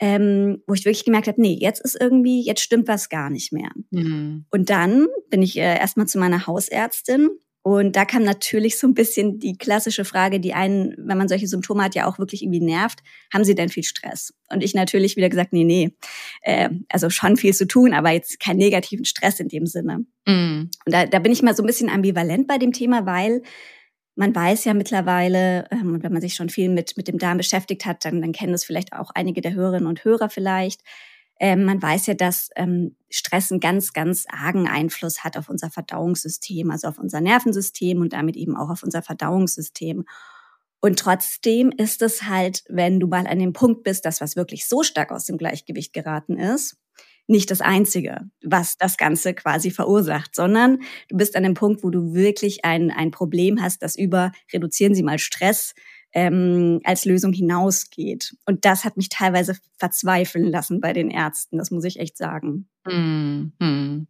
Ähm, 0.00 0.62
wo 0.68 0.74
ich 0.74 0.84
wirklich 0.84 1.04
gemerkt 1.04 1.26
habe, 1.26 1.42
nee, 1.42 1.58
jetzt 1.60 1.80
ist 1.80 2.00
irgendwie, 2.00 2.40
jetzt 2.46 2.60
stimmt 2.60 2.86
was 2.86 3.08
gar 3.08 3.30
nicht 3.30 3.52
mehr. 3.52 3.70
Mhm. 3.90 4.44
Und 4.48 4.70
dann 4.70 5.08
bin 5.28 5.42
ich 5.42 5.56
äh, 5.56 5.76
erstmal 5.76 6.06
zu 6.06 6.20
meiner 6.20 6.46
Hausärztin 6.46 7.30
und 7.62 7.96
da 7.96 8.04
kam 8.04 8.22
natürlich 8.22 8.78
so 8.78 8.86
ein 8.86 8.94
bisschen 8.94 9.38
die 9.38 9.58
klassische 9.58 10.04
Frage, 10.04 10.40
die 10.40 10.54
einen, 10.54 10.94
wenn 10.96 11.18
man 11.18 11.28
solche 11.28 11.48
Symptome 11.48 11.82
hat, 11.82 11.94
ja 11.94 12.06
auch 12.06 12.18
wirklich 12.18 12.42
irgendwie 12.42 12.60
nervt. 12.60 13.00
Haben 13.32 13.44
Sie 13.44 13.54
denn 13.54 13.68
viel 13.68 13.82
Stress? 13.82 14.32
Und 14.48 14.62
ich 14.62 14.74
natürlich 14.74 15.16
wieder 15.16 15.28
gesagt, 15.28 15.52
nee, 15.52 15.64
nee. 15.64 15.90
Äh, 16.42 16.70
also 16.88 17.10
schon 17.10 17.36
viel 17.36 17.52
zu 17.52 17.66
tun, 17.66 17.92
aber 17.92 18.10
jetzt 18.10 18.40
keinen 18.40 18.58
negativen 18.58 19.04
Stress 19.04 19.40
in 19.40 19.48
dem 19.48 19.66
Sinne. 19.66 20.06
Mm. 20.26 20.70
Und 20.86 20.92
da, 20.92 21.06
da 21.06 21.18
bin 21.18 21.32
ich 21.32 21.42
mal 21.42 21.54
so 21.54 21.62
ein 21.62 21.66
bisschen 21.66 21.90
ambivalent 21.90 22.46
bei 22.46 22.58
dem 22.58 22.72
Thema, 22.72 23.04
weil 23.06 23.42
man 24.14 24.34
weiß 24.34 24.64
ja 24.64 24.74
mittlerweile, 24.74 25.66
ähm, 25.70 25.94
und 25.94 26.02
wenn 26.02 26.12
man 26.12 26.22
sich 26.22 26.34
schon 26.34 26.48
viel 26.48 26.68
mit, 26.70 26.96
mit 26.96 27.06
dem 27.06 27.18
Darm 27.18 27.36
beschäftigt 27.36 27.86
hat, 27.86 28.04
dann, 28.04 28.20
dann 28.20 28.32
kennen 28.32 28.52
das 28.52 28.64
vielleicht 28.64 28.92
auch 28.92 29.10
einige 29.14 29.40
der 29.40 29.54
Hörerinnen 29.54 29.86
und 29.86 30.04
Hörer 30.04 30.28
vielleicht, 30.28 30.80
ähm, 31.40 31.64
man 31.64 31.80
weiß 31.80 32.06
ja, 32.06 32.14
dass 32.14 32.50
ähm, 32.56 32.96
Stress 33.10 33.50
einen 33.50 33.60
ganz, 33.60 33.92
ganz 33.92 34.26
argen 34.28 34.66
Einfluss 34.68 35.24
hat 35.24 35.36
auf 35.36 35.48
unser 35.48 35.70
Verdauungssystem, 35.70 36.70
also 36.70 36.88
auf 36.88 36.98
unser 36.98 37.20
Nervensystem 37.20 38.00
und 38.00 38.12
damit 38.12 38.36
eben 38.36 38.56
auch 38.56 38.70
auf 38.70 38.82
unser 38.82 39.02
Verdauungssystem. 39.02 40.04
Und 40.80 40.98
trotzdem 40.98 41.72
ist 41.76 42.02
es 42.02 42.24
halt, 42.24 42.64
wenn 42.68 43.00
du 43.00 43.08
mal 43.08 43.26
an 43.26 43.38
dem 43.38 43.52
Punkt 43.52 43.82
bist, 43.82 44.04
dass 44.04 44.20
was 44.20 44.36
wirklich 44.36 44.68
so 44.68 44.82
stark 44.82 45.10
aus 45.10 45.24
dem 45.24 45.38
Gleichgewicht 45.38 45.92
geraten 45.92 46.36
ist, 46.36 46.76
nicht 47.28 47.50
das 47.50 47.60
Einzige, 47.60 48.22
was 48.42 48.76
das 48.78 48.96
Ganze 48.96 49.34
quasi 49.34 49.70
verursacht, 49.70 50.34
sondern 50.34 50.80
du 51.08 51.16
bist 51.16 51.36
an 51.36 51.42
dem 51.42 51.54
Punkt, 51.54 51.84
wo 51.84 51.90
du 51.90 52.14
wirklich 52.14 52.64
ein, 52.64 52.90
ein 52.90 53.10
Problem 53.10 53.60
hast, 53.60 53.82
das 53.82 53.96
über, 53.96 54.32
reduzieren 54.52 54.94
Sie 54.94 55.02
mal 55.02 55.18
Stress, 55.18 55.74
ähm, 56.12 56.80
als 56.84 57.04
Lösung 57.04 57.32
hinausgeht. 57.32 58.34
Und 58.46 58.64
das 58.64 58.84
hat 58.84 58.96
mich 58.96 59.08
teilweise 59.08 59.56
verzweifeln 59.78 60.50
lassen 60.50 60.80
bei 60.80 60.92
den 60.92 61.10
Ärzten, 61.10 61.58
das 61.58 61.70
muss 61.70 61.84
ich 61.84 61.98
echt 61.98 62.16
sagen. 62.16 62.68
Mhm. 62.86 64.06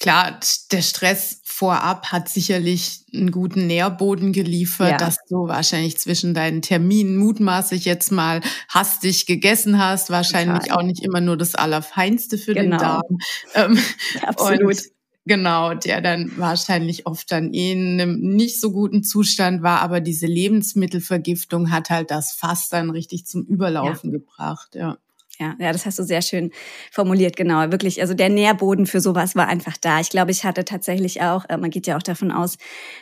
klar, 0.00 0.40
der 0.70 0.82
Stress 0.82 1.42
vorab 1.44 2.10
hat 2.10 2.28
sicherlich 2.28 3.04
einen 3.14 3.30
guten 3.30 3.66
Nährboden 3.66 4.32
geliefert, 4.32 4.92
ja. 4.92 4.96
dass 4.96 5.18
du 5.28 5.46
wahrscheinlich 5.46 5.98
zwischen 5.98 6.34
deinen 6.34 6.62
Terminen 6.62 7.16
mutmaßlich 7.18 7.84
jetzt 7.84 8.10
mal 8.10 8.40
hastig 8.68 9.26
gegessen 9.26 9.78
hast. 9.78 10.10
Wahrscheinlich 10.10 10.64
Total. 10.64 10.78
auch 10.78 10.82
nicht 10.82 11.04
immer 11.04 11.20
nur 11.20 11.36
das 11.36 11.54
Allerfeinste 11.54 12.38
für 12.38 12.54
genau. 12.54 12.76
den 12.76 12.80
Darm. 12.80 13.18
Ähm, 13.54 13.78
Absolut. 14.26 14.78
Genau, 15.24 15.74
der 15.74 16.00
dann 16.00 16.32
wahrscheinlich 16.36 17.06
oft 17.06 17.30
dann 17.30 17.54
eh 17.54 17.72
in 17.72 18.00
einem 18.00 18.20
nicht 18.20 18.60
so 18.60 18.72
guten 18.72 19.04
Zustand 19.04 19.62
war, 19.62 19.80
aber 19.80 20.00
diese 20.00 20.26
Lebensmittelvergiftung 20.26 21.70
hat 21.70 21.90
halt 21.90 22.10
das 22.10 22.32
Fass 22.32 22.68
dann 22.68 22.90
richtig 22.90 23.26
zum 23.26 23.44
Überlaufen 23.44 24.10
ja. 24.10 24.18
gebracht, 24.18 24.74
ja. 24.74 24.98
Ja, 25.42 25.56
ja, 25.58 25.72
das 25.72 25.86
hast 25.86 25.98
du 25.98 26.04
sehr 26.04 26.22
schön 26.22 26.52
formuliert, 26.92 27.36
genau. 27.36 27.72
Wirklich, 27.72 28.00
also 28.00 28.14
der 28.14 28.28
Nährboden 28.28 28.86
für 28.86 29.00
sowas 29.00 29.34
war 29.34 29.48
einfach 29.48 29.76
da. 29.76 29.98
Ich 29.98 30.08
glaube, 30.08 30.30
ich 30.30 30.44
hatte 30.44 30.64
tatsächlich 30.64 31.20
auch, 31.20 31.44
äh, 31.48 31.56
man 31.56 31.70
geht 31.70 31.88
ja 31.88 31.96
auch 31.96 32.02
davon 32.02 32.30
aus, 32.30 32.58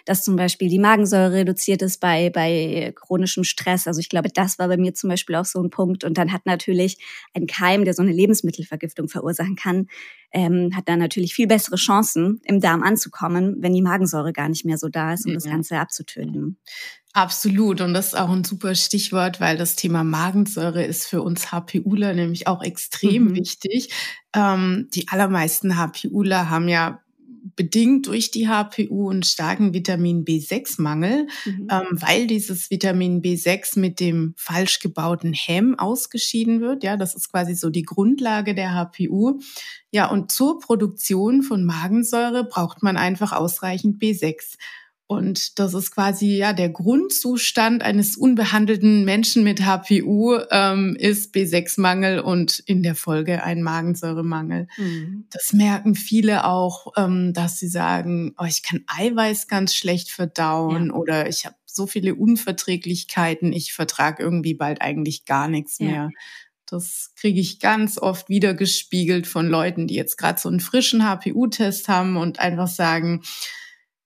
dass 0.06 0.24
zum 0.24 0.36
Beispiel 0.36 0.70
die 0.70 0.78
Magensäure 0.78 1.32
reduziert 1.32 1.82
ist 1.82 2.00
bei, 2.00 2.30
bei 2.30 2.94
chronischem 2.96 3.44
Stress. 3.44 3.86
Also 3.86 4.00
ich 4.00 4.08
glaube, 4.08 4.30
das 4.32 4.58
war 4.58 4.68
bei 4.68 4.78
mir 4.78 4.94
zum 4.94 5.10
Beispiel 5.10 5.36
auch 5.36 5.44
so 5.44 5.62
ein 5.62 5.68
Punkt. 5.68 6.02
Und 6.02 6.16
dann 6.16 6.32
hat 6.32 6.46
natürlich 6.46 6.96
ein 7.34 7.46
Keim, 7.46 7.84
der 7.84 7.92
so 7.92 8.02
eine 8.02 8.12
Lebensmittelvergiftung 8.12 9.08
verursachen 9.08 9.56
kann, 9.56 9.88
ähm, 10.32 10.70
hat 10.74 10.88
dann 10.88 10.98
natürlich 10.98 11.34
viel 11.34 11.46
bessere 11.46 11.76
Chancen, 11.76 12.40
im 12.44 12.60
Darm 12.60 12.82
anzukommen, 12.82 13.56
wenn 13.58 13.74
die 13.74 13.82
Magensäure 13.82 14.32
gar 14.32 14.48
nicht 14.48 14.64
mehr 14.64 14.78
so 14.78 14.88
da 14.88 15.12
ist, 15.12 15.26
um 15.26 15.32
ja. 15.32 15.34
das 15.34 15.44
Ganze 15.44 15.78
abzutöten. 15.78 16.58
Absolut. 17.12 17.80
Und 17.80 17.92
das 17.92 18.08
ist 18.08 18.14
auch 18.14 18.30
ein 18.30 18.44
super 18.44 18.74
Stichwort, 18.74 19.40
weil 19.40 19.56
das 19.56 19.74
Thema 19.74 20.04
Magensäure 20.04 20.84
ist 20.84 21.06
für 21.06 21.22
uns 21.22 21.50
HPUler 21.50 22.14
nämlich 22.14 22.46
auch 22.46 22.62
extrem 22.62 23.24
mhm. 23.24 23.34
wichtig. 23.34 23.92
Ähm, 24.32 24.88
die 24.94 25.08
allermeisten 25.08 25.76
HPUler 25.76 26.50
haben 26.50 26.68
ja 26.68 27.00
bedingt 27.56 28.06
durch 28.06 28.30
die 28.30 28.48
HPU 28.48 29.10
einen 29.10 29.22
starken 29.22 29.74
Vitamin 29.74 30.24
B6-Mangel, 30.24 31.26
mhm. 31.44 31.68
ähm, 31.70 31.86
weil 31.92 32.26
dieses 32.26 32.70
Vitamin 32.70 33.22
B6 33.22 33.78
mit 33.78 33.98
dem 33.98 34.34
falsch 34.36 34.78
gebauten 34.78 35.32
Hem 35.32 35.78
ausgeschieden 35.78 36.60
wird. 36.60 36.84
Ja, 36.84 36.96
das 36.96 37.14
ist 37.14 37.30
quasi 37.30 37.54
so 37.54 37.70
die 37.70 37.82
Grundlage 37.82 38.54
der 38.54 38.74
HPU. 38.74 39.40
Ja, 39.90 40.08
und 40.10 40.30
zur 40.30 40.60
Produktion 40.60 41.42
von 41.42 41.64
Magensäure 41.64 42.44
braucht 42.44 42.82
man 42.82 42.96
einfach 42.96 43.32
ausreichend 43.32 44.00
B6. 44.00 44.56
Und 45.10 45.58
das 45.58 45.74
ist 45.74 45.90
quasi 45.90 46.36
ja 46.36 46.52
der 46.52 46.68
Grundzustand 46.68 47.82
eines 47.82 48.16
unbehandelten 48.16 49.04
Menschen 49.04 49.42
mit 49.42 49.66
HPU 49.66 50.38
ähm, 50.52 50.94
ist 50.96 51.34
B6-Mangel 51.34 52.20
und 52.20 52.60
in 52.60 52.84
der 52.84 52.94
Folge 52.94 53.42
ein 53.42 53.60
Magensäuremangel. 53.60 54.68
Mhm. 54.76 55.24
Das 55.32 55.52
merken 55.52 55.96
viele 55.96 56.44
auch, 56.44 56.92
ähm, 56.96 57.32
dass 57.32 57.58
sie 57.58 57.66
sagen, 57.66 58.36
oh, 58.38 58.44
ich 58.44 58.62
kann 58.62 58.84
Eiweiß 58.86 59.48
ganz 59.48 59.74
schlecht 59.74 60.10
verdauen 60.10 60.86
ja. 60.86 60.92
oder 60.92 61.28
ich 61.28 61.44
habe 61.44 61.56
so 61.66 61.88
viele 61.88 62.14
Unverträglichkeiten, 62.14 63.52
ich 63.52 63.72
vertrage 63.72 64.22
irgendwie 64.22 64.54
bald 64.54 64.80
eigentlich 64.80 65.24
gar 65.24 65.48
nichts 65.48 65.80
ja. 65.80 65.86
mehr. 65.86 66.10
Das 66.66 67.10
kriege 67.16 67.40
ich 67.40 67.58
ganz 67.58 67.98
oft 67.98 68.28
wieder 68.28 68.54
gespiegelt 68.54 69.26
von 69.26 69.48
Leuten, 69.48 69.88
die 69.88 69.96
jetzt 69.96 70.18
gerade 70.18 70.40
so 70.40 70.48
einen 70.48 70.60
frischen 70.60 71.02
HPU-Test 71.02 71.88
haben 71.88 72.16
und 72.16 72.38
einfach 72.38 72.68
sagen, 72.68 73.22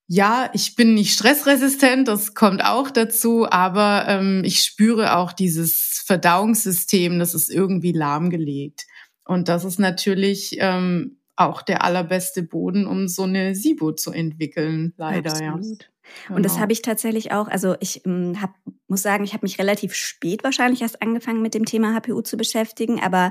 ja, 0.06 0.50
ich 0.52 0.76
bin 0.76 0.94
nicht 0.94 1.14
stressresistent, 1.14 2.08
das 2.08 2.34
kommt 2.34 2.64
auch 2.64 2.90
dazu, 2.90 3.46
aber 3.50 4.04
ähm, 4.06 4.42
ich 4.44 4.60
spüre 4.60 5.16
auch 5.16 5.32
dieses 5.32 6.02
Verdauungssystem, 6.06 7.18
das 7.18 7.34
ist 7.34 7.50
irgendwie 7.50 7.92
lahmgelegt. 7.92 8.86
Und 9.24 9.48
das 9.48 9.64
ist 9.64 9.78
natürlich 9.78 10.56
ähm, 10.60 11.18
auch 11.36 11.62
der 11.62 11.82
allerbeste 11.82 12.42
Boden, 12.42 12.86
um 12.86 13.08
so 13.08 13.22
eine 13.22 13.54
SIBO 13.54 13.92
zu 13.92 14.12
entwickeln, 14.12 14.92
leider, 14.96 15.30
Absolut. 15.30 15.82
ja. 15.82 15.88
Genau. 16.26 16.36
Und 16.36 16.42
das 16.44 16.52
genau. 16.52 16.62
habe 16.62 16.72
ich 16.72 16.82
tatsächlich 16.82 17.32
auch, 17.32 17.48
also 17.48 17.76
ich 17.80 18.04
ähm, 18.04 18.40
hab, 18.40 18.54
muss 18.88 19.02
sagen, 19.02 19.24
ich 19.24 19.32
habe 19.32 19.44
mich 19.44 19.58
relativ 19.58 19.94
spät 19.94 20.44
wahrscheinlich 20.44 20.82
erst 20.82 21.00
angefangen 21.00 21.40
mit 21.40 21.54
dem 21.54 21.64
Thema 21.64 21.94
HPU 21.94 22.20
zu 22.20 22.36
beschäftigen, 22.36 23.00
aber 23.00 23.30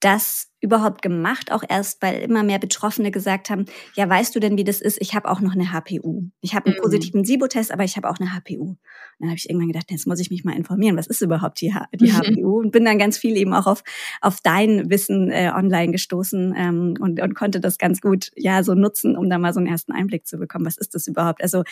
das 0.00 0.48
überhaupt 0.60 1.00
gemacht, 1.00 1.52
auch 1.52 1.62
erst, 1.66 2.02
weil 2.02 2.20
immer 2.20 2.42
mehr 2.42 2.58
Betroffene 2.58 3.10
gesagt 3.10 3.50
haben, 3.50 3.66
ja, 3.94 4.08
weißt 4.08 4.34
du 4.34 4.40
denn, 4.40 4.58
wie 4.58 4.64
das 4.64 4.80
ist? 4.80 5.00
Ich 5.00 5.14
habe 5.14 5.30
auch 5.30 5.40
noch 5.40 5.54
eine 5.54 5.72
HPU. 5.72 6.24
Ich 6.40 6.54
habe 6.54 6.66
einen 6.66 6.76
mhm. 6.76 6.82
positiven 6.82 7.24
SIBO-Test, 7.24 7.72
aber 7.72 7.84
ich 7.84 7.96
habe 7.96 8.08
auch 8.10 8.18
eine 8.18 8.30
HPU. 8.30 8.70
Und 8.70 8.78
dann 9.18 9.28
habe 9.28 9.38
ich 9.38 9.48
irgendwann 9.48 9.68
gedacht, 9.68 9.90
jetzt 9.90 10.06
muss 10.06 10.20
ich 10.20 10.30
mich 10.30 10.44
mal 10.44 10.56
informieren, 10.56 10.96
was 10.96 11.06
ist 11.06 11.22
überhaupt 11.22 11.60
die, 11.60 11.72
H 11.72 11.86
die 11.94 12.12
HPU? 12.12 12.58
Und 12.58 12.72
bin 12.72 12.84
dann 12.84 12.98
ganz 12.98 13.16
viel 13.16 13.36
eben 13.36 13.54
auch 13.54 13.66
auf, 13.66 13.82
auf 14.20 14.40
dein 14.42 14.90
Wissen 14.90 15.30
äh, 15.30 15.52
online 15.54 15.92
gestoßen 15.92 16.54
ähm, 16.56 16.94
und, 17.00 17.20
und 17.20 17.34
konnte 17.34 17.60
das 17.60 17.78
ganz 17.78 18.00
gut 18.00 18.30
ja 18.36 18.62
so 18.62 18.74
nutzen, 18.74 19.16
um 19.16 19.30
da 19.30 19.38
mal 19.38 19.54
so 19.54 19.60
einen 19.60 19.68
ersten 19.68 19.92
Einblick 19.92 20.26
zu 20.26 20.36
bekommen. 20.36 20.66
Was 20.66 20.76
ist 20.76 20.94
das 20.94 21.06
überhaupt? 21.06 21.42
Also 21.42 21.62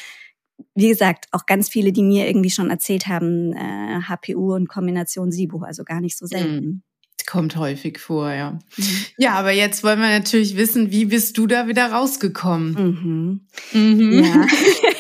wie 0.74 0.88
gesagt, 0.88 1.26
auch 1.32 1.46
ganz 1.46 1.68
viele, 1.68 1.92
die 1.92 2.02
mir 2.02 2.28
irgendwie 2.28 2.50
schon 2.50 2.70
erzählt 2.70 3.08
haben, 3.08 3.52
äh, 3.52 4.00
HPU 4.02 4.54
und 4.54 4.68
Kombination 4.68 5.32
SIBO, 5.32 5.62
also 5.62 5.84
gar 5.84 6.00
nicht 6.00 6.16
so 6.16 6.26
selten. 6.26 6.64
Mhm. 6.64 6.82
Kommt 7.26 7.56
häufig 7.56 7.98
vor, 7.98 8.30
ja. 8.30 8.58
Mhm. 8.76 9.04
Ja, 9.16 9.32
aber 9.34 9.50
jetzt 9.50 9.82
wollen 9.82 9.98
wir 9.98 10.10
natürlich 10.10 10.56
wissen, 10.58 10.90
wie 10.90 11.06
bist 11.06 11.38
du 11.38 11.46
da 11.46 11.66
wieder 11.68 11.90
rausgekommen? 11.90 13.40
Mhm. 13.72 13.80
Mhm. 13.80 14.24
Ja. 14.24 14.46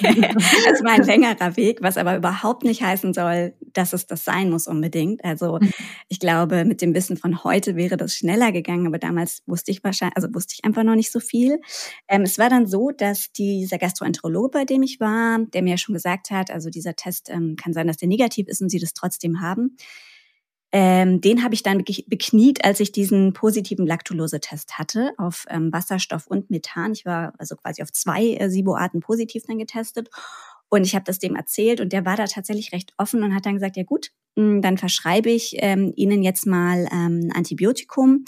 das 0.70 0.82
war 0.82 0.92
ein 0.92 1.04
längerer 1.04 1.56
Weg, 1.58 1.82
was 1.82 1.98
aber 1.98 2.16
überhaupt 2.16 2.64
nicht 2.64 2.82
heißen 2.82 3.12
soll, 3.12 3.52
dass 3.74 3.92
es 3.92 4.06
das 4.06 4.24
sein 4.24 4.48
muss 4.48 4.66
unbedingt. 4.66 5.22
Also 5.22 5.58
mhm. 5.60 5.70
ich 6.08 6.18
glaube, 6.18 6.64
mit 6.64 6.80
dem 6.80 6.94
Wissen 6.94 7.18
von 7.18 7.44
heute 7.44 7.76
wäre 7.76 7.98
das 7.98 8.14
schneller 8.14 8.52
gegangen, 8.52 8.86
aber 8.86 8.98
damals 8.98 9.42
wusste 9.44 9.70
ich 9.70 9.84
wahrscheinlich, 9.84 10.16
also 10.16 10.34
wusste 10.34 10.54
ich 10.56 10.64
einfach 10.64 10.82
noch 10.82 10.96
nicht 10.96 11.12
so 11.12 11.20
viel. 11.20 11.60
Ähm, 12.08 12.22
es 12.22 12.38
war 12.38 12.48
dann 12.48 12.66
so, 12.66 12.90
dass 12.90 13.32
dieser 13.32 13.76
Gastroenterologe, 13.76 14.50
bei 14.50 14.64
dem 14.64 14.82
ich 14.82 14.98
war, 14.98 15.40
der 15.52 15.62
mir 15.62 15.72
ja 15.72 15.78
schon 15.78 15.92
gesagt 15.92 16.30
hat, 16.30 16.50
also 16.50 16.70
dieser 16.70 16.96
Test 16.96 17.28
ähm, 17.28 17.56
kann 17.56 17.74
sein, 17.74 17.86
dass 17.86 17.98
der 17.98 18.08
negativ 18.08 18.48
ist 18.48 18.62
und 18.62 18.70
sie 18.70 18.78
das 18.78 18.94
trotzdem 18.94 19.42
haben 19.42 19.76
ähm, 20.76 21.20
den 21.20 21.44
habe 21.44 21.54
ich 21.54 21.62
dann 21.62 21.84
bekniet, 21.84 22.64
als 22.64 22.80
ich 22.80 22.90
diesen 22.90 23.32
positiven 23.32 23.86
Laktulose-Test 23.86 24.76
hatte 24.76 25.12
auf 25.18 25.46
ähm, 25.48 25.72
Wasserstoff 25.72 26.26
und 26.26 26.50
Methan. 26.50 26.90
Ich 26.90 27.06
war 27.06 27.32
also 27.38 27.54
quasi 27.54 27.80
auf 27.80 27.92
zwei 27.92 28.34
äh, 28.34 28.50
SIBO-Arten 28.50 28.98
positiv 28.98 29.44
dann 29.46 29.58
getestet. 29.58 30.10
Und 30.68 30.84
ich 30.84 30.96
habe 30.96 31.04
das 31.04 31.20
dem 31.20 31.36
erzählt 31.36 31.80
und 31.80 31.92
der 31.92 32.04
war 32.04 32.16
da 32.16 32.24
tatsächlich 32.24 32.72
recht 32.72 32.92
offen 32.98 33.22
und 33.22 33.36
hat 33.36 33.46
dann 33.46 33.54
gesagt, 33.54 33.76
ja 33.76 33.84
gut, 33.84 34.10
hm, 34.36 34.62
dann 34.62 34.76
verschreibe 34.76 35.30
ich 35.30 35.54
ähm, 35.58 35.92
Ihnen 35.94 36.24
jetzt 36.24 36.44
mal 36.44 36.88
ähm, 36.90 37.30
Antibiotikum. 37.32 38.24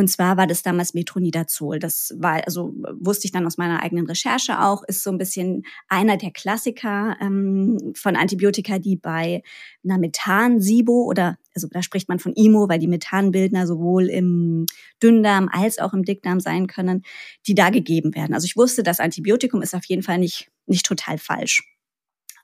Und 0.00 0.08
zwar 0.08 0.38
war 0.38 0.46
das 0.46 0.62
damals 0.62 0.94
Metronidazol. 0.94 1.78
Das 1.78 2.14
war, 2.16 2.42
also 2.46 2.72
wusste 2.98 3.26
ich 3.26 3.32
dann 3.32 3.46
aus 3.46 3.58
meiner 3.58 3.82
eigenen 3.82 4.06
Recherche 4.06 4.62
auch, 4.62 4.82
ist 4.84 5.02
so 5.02 5.10
ein 5.10 5.18
bisschen 5.18 5.64
einer 5.88 6.16
der 6.16 6.30
Klassiker 6.30 7.18
ähm, 7.20 7.92
von 7.94 8.16
Antibiotika, 8.16 8.78
die 8.78 8.96
bei 8.96 9.42
einer 9.84 9.98
Methan-SIBO 9.98 11.04
oder, 11.04 11.36
also 11.54 11.68
da 11.70 11.82
spricht 11.82 12.08
man 12.08 12.18
von 12.18 12.32
IMO, 12.32 12.66
weil 12.70 12.78
die 12.78 12.88
Methanbildner 12.88 13.66
sowohl 13.66 14.08
im 14.08 14.64
Dünndarm 15.02 15.50
als 15.52 15.78
auch 15.78 15.92
im 15.92 16.02
Dickdarm 16.02 16.40
sein 16.40 16.66
können, 16.66 17.02
die 17.46 17.54
da 17.54 17.68
gegeben 17.68 18.14
werden. 18.14 18.32
Also 18.32 18.46
ich 18.46 18.56
wusste, 18.56 18.82
das 18.82 19.00
Antibiotikum 19.00 19.60
ist 19.60 19.74
auf 19.74 19.84
jeden 19.84 20.02
Fall 20.02 20.16
nicht, 20.16 20.50
nicht 20.64 20.86
total 20.86 21.18
falsch. 21.18 21.62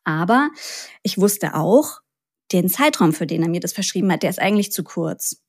Aber 0.05 0.51
ich 1.03 1.17
wusste 1.17 1.55
auch, 1.55 2.03
den 2.53 2.69
Zeitraum, 2.69 3.15
für 3.15 3.27
den 3.27 3.43
er 3.43 3.49
mir 3.49 3.61
das 3.61 3.73
verschrieben 3.73 4.13
hat, 4.13 4.23
der 4.23 4.31
ist 4.31 4.41
eigentlich 4.41 4.73
zu 4.73 4.85
kurz. 4.85 5.43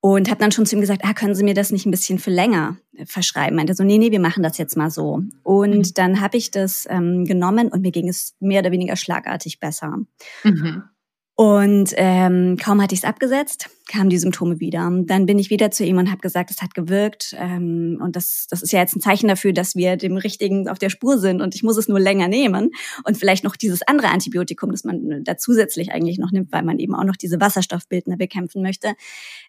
Und 0.00 0.30
habe 0.30 0.38
dann 0.38 0.52
schon 0.52 0.64
zu 0.64 0.76
ihm 0.76 0.80
gesagt, 0.80 1.02
ah, 1.04 1.12
können 1.12 1.34
Sie 1.34 1.42
mir 1.42 1.54
das 1.54 1.72
nicht 1.72 1.84
ein 1.84 1.90
bisschen 1.90 2.20
für 2.20 2.30
länger 2.30 2.76
äh, 2.94 3.04
verschreiben? 3.04 3.56
Meinte 3.56 3.74
so, 3.74 3.82
nee, 3.82 3.98
nee, 3.98 4.12
wir 4.12 4.20
machen 4.20 4.42
das 4.42 4.56
jetzt 4.56 4.76
mal 4.76 4.90
so. 4.90 5.22
Und 5.42 5.76
mhm. 5.76 5.94
dann 5.94 6.20
habe 6.20 6.36
ich 6.36 6.52
das 6.52 6.86
ähm, 6.88 7.24
genommen 7.24 7.68
und 7.68 7.82
mir 7.82 7.90
ging 7.90 8.08
es 8.08 8.36
mehr 8.38 8.60
oder 8.60 8.70
weniger 8.70 8.96
schlagartig 8.96 9.58
besser. 9.58 9.98
Mhm. 10.44 10.84
Und 11.40 11.94
ähm, 11.96 12.56
kaum 12.60 12.82
hatte 12.82 12.96
ich 12.96 13.02
es 13.02 13.04
abgesetzt, 13.04 13.70
kamen 13.86 14.10
die 14.10 14.18
Symptome 14.18 14.58
wieder. 14.58 14.90
Dann 15.04 15.24
bin 15.24 15.38
ich 15.38 15.50
wieder 15.50 15.70
zu 15.70 15.84
ihm 15.84 15.98
und 15.98 16.10
habe 16.10 16.20
gesagt, 16.20 16.50
es 16.50 16.60
hat 16.60 16.74
gewirkt. 16.74 17.36
Ähm, 17.38 18.00
und 18.02 18.16
das, 18.16 18.48
das 18.50 18.60
ist 18.60 18.72
ja 18.72 18.80
jetzt 18.80 18.96
ein 18.96 19.00
Zeichen 19.00 19.28
dafür, 19.28 19.52
dass 19.52 19.76
wir 19.76 19.96
dem 19.96 20.16
Richtigen 20.16 20.68
auf 20.68 20.80
der 20.80 20.90
Spur 20.90 21.16
sind 21.16 21.40
und 21.40 21.54
ich 21.54 21.62
muss 21.62 21.76
es 21.76 21.86
nur 21.86 22.00
länger 22.00 22.26
nehmen. 22.26 22.72
Und 23.04 23.18
vielleicht 23.18 23.44
noch 23.44 23.54
dieses 23.54 23.82
andere 23.82 24.08
Antibiotikum, 24.08 24.72
das 24.72 24.82
man 24.82 25.22
da 25.22 25.36
zusätzlich 25.36 25.92
eigentlich 25.92 26.18
noch 26.18 26.32
nimmt, 26.32 26.50
weil 26.50 26.64
man 26.64 26.80
eben 26.80 26.96
auch 26.96 27.04
noch 27.04 27.14
diese 27.14 27.40
Wasserstoffbildner 27.40 28.16
bekämpfen 28.16 28.60
möchte. 28.60 28.94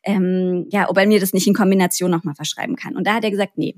Ähm, 0.03 0.67
ja, 0.69 0.91
ob 0.91 0.98
er 1.00 1.08
mir 1.08 1.19
das 1.19 1.34
nicht 1.34 1.48
in 1.48 1.55
Kombination 1.55 2.12
nochmal 2.12 2.36
verschreiben 2.36 2.75
kann. 2.75 2.96
Und 2.98 3.08
da 3.08 3.15
hat 3.15 3.24
er 3.24 3.31
gesagt, 3.31 3.58
nee, 3.58 3.77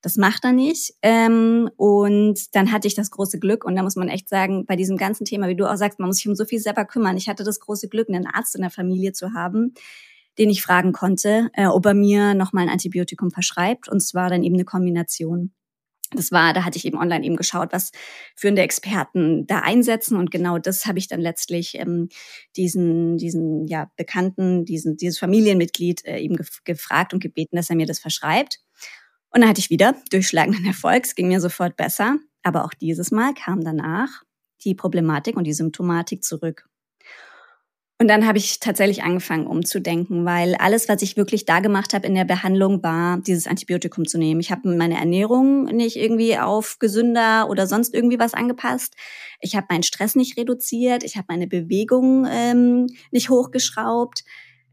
das 0.00 0.16
macht 0.16 0.44
er 0.44 0.52
nicht. 0.52 0.94
Ähm, 1.02 1.70
und 1.76 2.54
dann 2.54 2.72
hatte 2.72 2.88
ich 2.88 2.94
das 2.94 3.10
große 3.10 3.38
Glück, 3.38 3.64
und 3.64 3.76
da 3.76 3.82
muss 3.82 3.96
man 3.96 4.08
echt 4.08 4.28
sagen, 4.28 4.64
bei 4.66 4.76
diesem 4.76 4.96
ganzen 4.96 5.24
Thema, 5.24 5.48
wie 5.48 5.56
du 5.56 5.70
auch 5.70 5.76
sagst, 5.76 5.98
man 5.98 6.08
muss 6.08 6.16
sich 6.16 6.28
um 6.28 6.36
so 6.36 6.44
viel 6.44 6.60
selber 6.60 6.84
kümmern. 6.84 7.16
Ich 7.16 7.28
hatte 7.28 7.44
das 7.44 7.60
große 7.60 7.88
Glück, 7.88 8.08
einen 8.08 8.26
Arzt 8.26 8.54
in 8.54 8.62
der 8.62 8.70
Familie 8.70 9.12
zu 9.12 9.32
haben, 9.34 9.74
den 10.38 10.50
ich 10.50 10.62
fragen 10.62 10.92
konnte, 10.92 11.50
äh, 11.54 11.66
ob 11.66 11.86
er 11.86 11.94
mir 11.94 12.34
nochmal 12.34 12.64
ein 12.64 12.70
Antibiotikum 12.70 13.30
verschreibt. 13.30 13.88
Und 13.88 14.00
zwar 14.00 14.30
dann 14.30 14.44
eben 14.44 14.54
eine 14.54 14.64
Kombination. 14.64 15.52
Das 16.12 16.32
war, 16.32 16.54
da 16.54 16.64
hatte 16.64 16.78
ich 16.78 16.86
eben 16.86 16.96
online 16.96 17.24
eben 17.24 17.36
geschaut, 17.36 17.68
was 17.72 17.90
führende 18.34 18.62
Experten 18.62 19.46
da 19.46 19.58
einsetzen 19.58 20.16
und 20.16 20.30
genau 20.30 20.58
das 20.58 20.86
habe 20.86 20.98
ich 20.98 21.06
dann 21.06 21.20
letztlich 21.20 21.74
ähm, 21.74 22.08
diesen, 22.56 23.18
diesen 23.18 23.66
ja 23.66 23.90
Bekannten, 23.96 24.64
diesen 24.64 24.96
dieses 24.96 25.18
Familienmitglied 25.18 26.06
äh, 26.06 26.18
eben 26.18 26.36
gef 26.36 26.64
gefragt 26.64 27.12
und 27.12 27.22
gebeten, 27.22 27.56
dass 27.56 27.68
er 27.68 27.76
mir 27.76 27.84
das 27.84 27.98
verschreibt. 27.98 28.60
Und 29.30 29.42
dann 29.42 29.50
hatte 29.50 29.60
ich 29.60 29.70
wieder 29.70 29.94
durchschlagenden 30.10 30.64
Erfolg, 30.64 31.04
es 31.04 31.14
ging 31.14 31.28
mir 31.28 31.40
sofort 31.40 31.76
besser. 31.76 32.16
Aber 32.42 32.64
auch 32.64 32.74
dieses 32.74 33.10
Mal 33.10 33.34
kam 33.34 33.62
danach 33.62 34.22
die 34.64 34.74
Problematik 34.74 35.36
und 35.36 35.44
die 35.44 35.52
Symptomatik 35.52 36.24
zurück. 36.24 36.68
Und 38.00 38.06
dann 38.06 38.28
habe 38.28 38.38
ich 38.38 38.60
tatsächlich 38.60 39.02
angefangen 39.02 39.48
umzudenken, 39.48 40.24
weil 40.24 40.54
alles, 40.54 40.88
was 40.88 41.02
ich 41.02 41.16
wirklich 41.16 41.46
da 41.46 41.58
gemacht 41.58 41.92
habe 41.94 42.06
in 42.06 42.14
der 42.14 42.24
Behandlung, 42.24 42.80
war, 42.84 43.18
dieses 43.18 43.48
Antibiotikum 43.48 44.06
zu 44.06 44.18
nehmen. 44.18 44.40
Ich 44.40 44.52
habe 44.52 44.68
meine 44.76 44.96
Ernährung 44.96 45.64
nicht 45.64 45.96
irgendwie 45.96 46.38
auf 46.38 46.78
gesünder 46.78 47.50
oder 47.50 47.66
sonst 47.66 47.94
irgendwie 47.94 48.20
was 48.20 48.34
angepasst. 48.34 48.94
Ich 49.40 49.56
habe 49.56 49.66
meinen 49.68 49.82
Stress 49.82 50.14
nicht 50.14 50.38
reduziert. 50.38 51.02
Ich 51.02 51.16
habe 51.16 51.26
meine 51.28 51.48
Bewegung 51.48 52.24
ähm, 52.30 52.86
nicht 53.10 53.30
hochgeschraubt. 53.30 54.22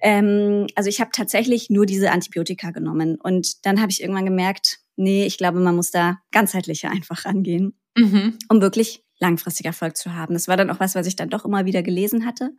Ähm, 0.06 0.68
also 0.76 0.88
ich 0.88 1.02
habe 1.02 1.10
tatsächlich 1.12 1.72
nur 1.72 1.88
diese 1.88 2.12
Antibiotika 2.12 2.70
genommen. 2.70 3.18
Und 3.20 3.66
dann 3.66 3.82
habe 3.82 3.92
ich 3.92 4.02
irgendwann 4.04 4.26
gemerkt, 4.26 4.78
nee, 4.96 5.26
ich 5.26 5.40
glaube, 5.40 5.60
man 5.60 5.76
muss 5.76 5.90
da 5.90 6.20
ganzheitlicher 6.32 6.92
einfach 6.92 7.26
rangehen, 7.26 7.74
mhm. 7.98 8.38
um 8.48 8.62
wirklich 8.62 9.04
langfristig 9.20 9.66
Erfolg 9.66 9.98
zu 9.98 10.14
haben. 10.14 10.36
Das 10.36 10.48
war 10.48 10.58
dann 10.58 10.70
auch 10.70 10.80
was, 10.80 10.94
was 10.94 11.08
ich 11.08 11.16
dann 11.16 11.32
doch 11.32 11.44
immer 11.44 11.66
wieder 11.66 11.82
gelesen 11.82 12.28
hatte. 12.28 12.52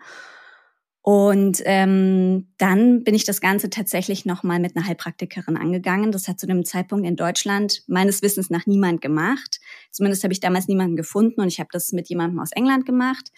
Und 1.02 1.62
ähm, 1.66 2.52
dann 2.58 3.04
bin 3.04 3.14
ich 3.14 3.22
das 3.22 3.40
Ganze 3.40 3.70
tatsächlich 3.70 4.26
nochmal 4.26 4.58
mit 4.58 4.76
einer 4.76 4.84
Heilpraktikerin 4.84 5.56
angegangen. 5.56 6.10
Das 6.10 6.26
hat 6.26 6.40
zu 6.40 6.48
dem 6.48 6.64
Zeitpunkt 6.64 7.06
in 7.06 7.14
Deutschland 7.14 7.84
meines 7.86 8.22
Wissens 8.22 8.50
nach 8.50 8.66
niemand 8.66 9.02
gemacht. 9.02 9.60
Zumindest 9.92 10.24
habe 10.24 10.32
ich 10.32 10.40
damals 10.40 10.66
niemanden 10.66 10.96
gefunden 10.96 11.40
und 11.40 11.46
ich 11.46 11.60
habe 11.60 11.68
das 11.70 11.92
mit 11.92 12.08
jemandem 12.08 12.40
aus 12.40 12.50
England 12.50 12.86
gemacht. 12.86 13.30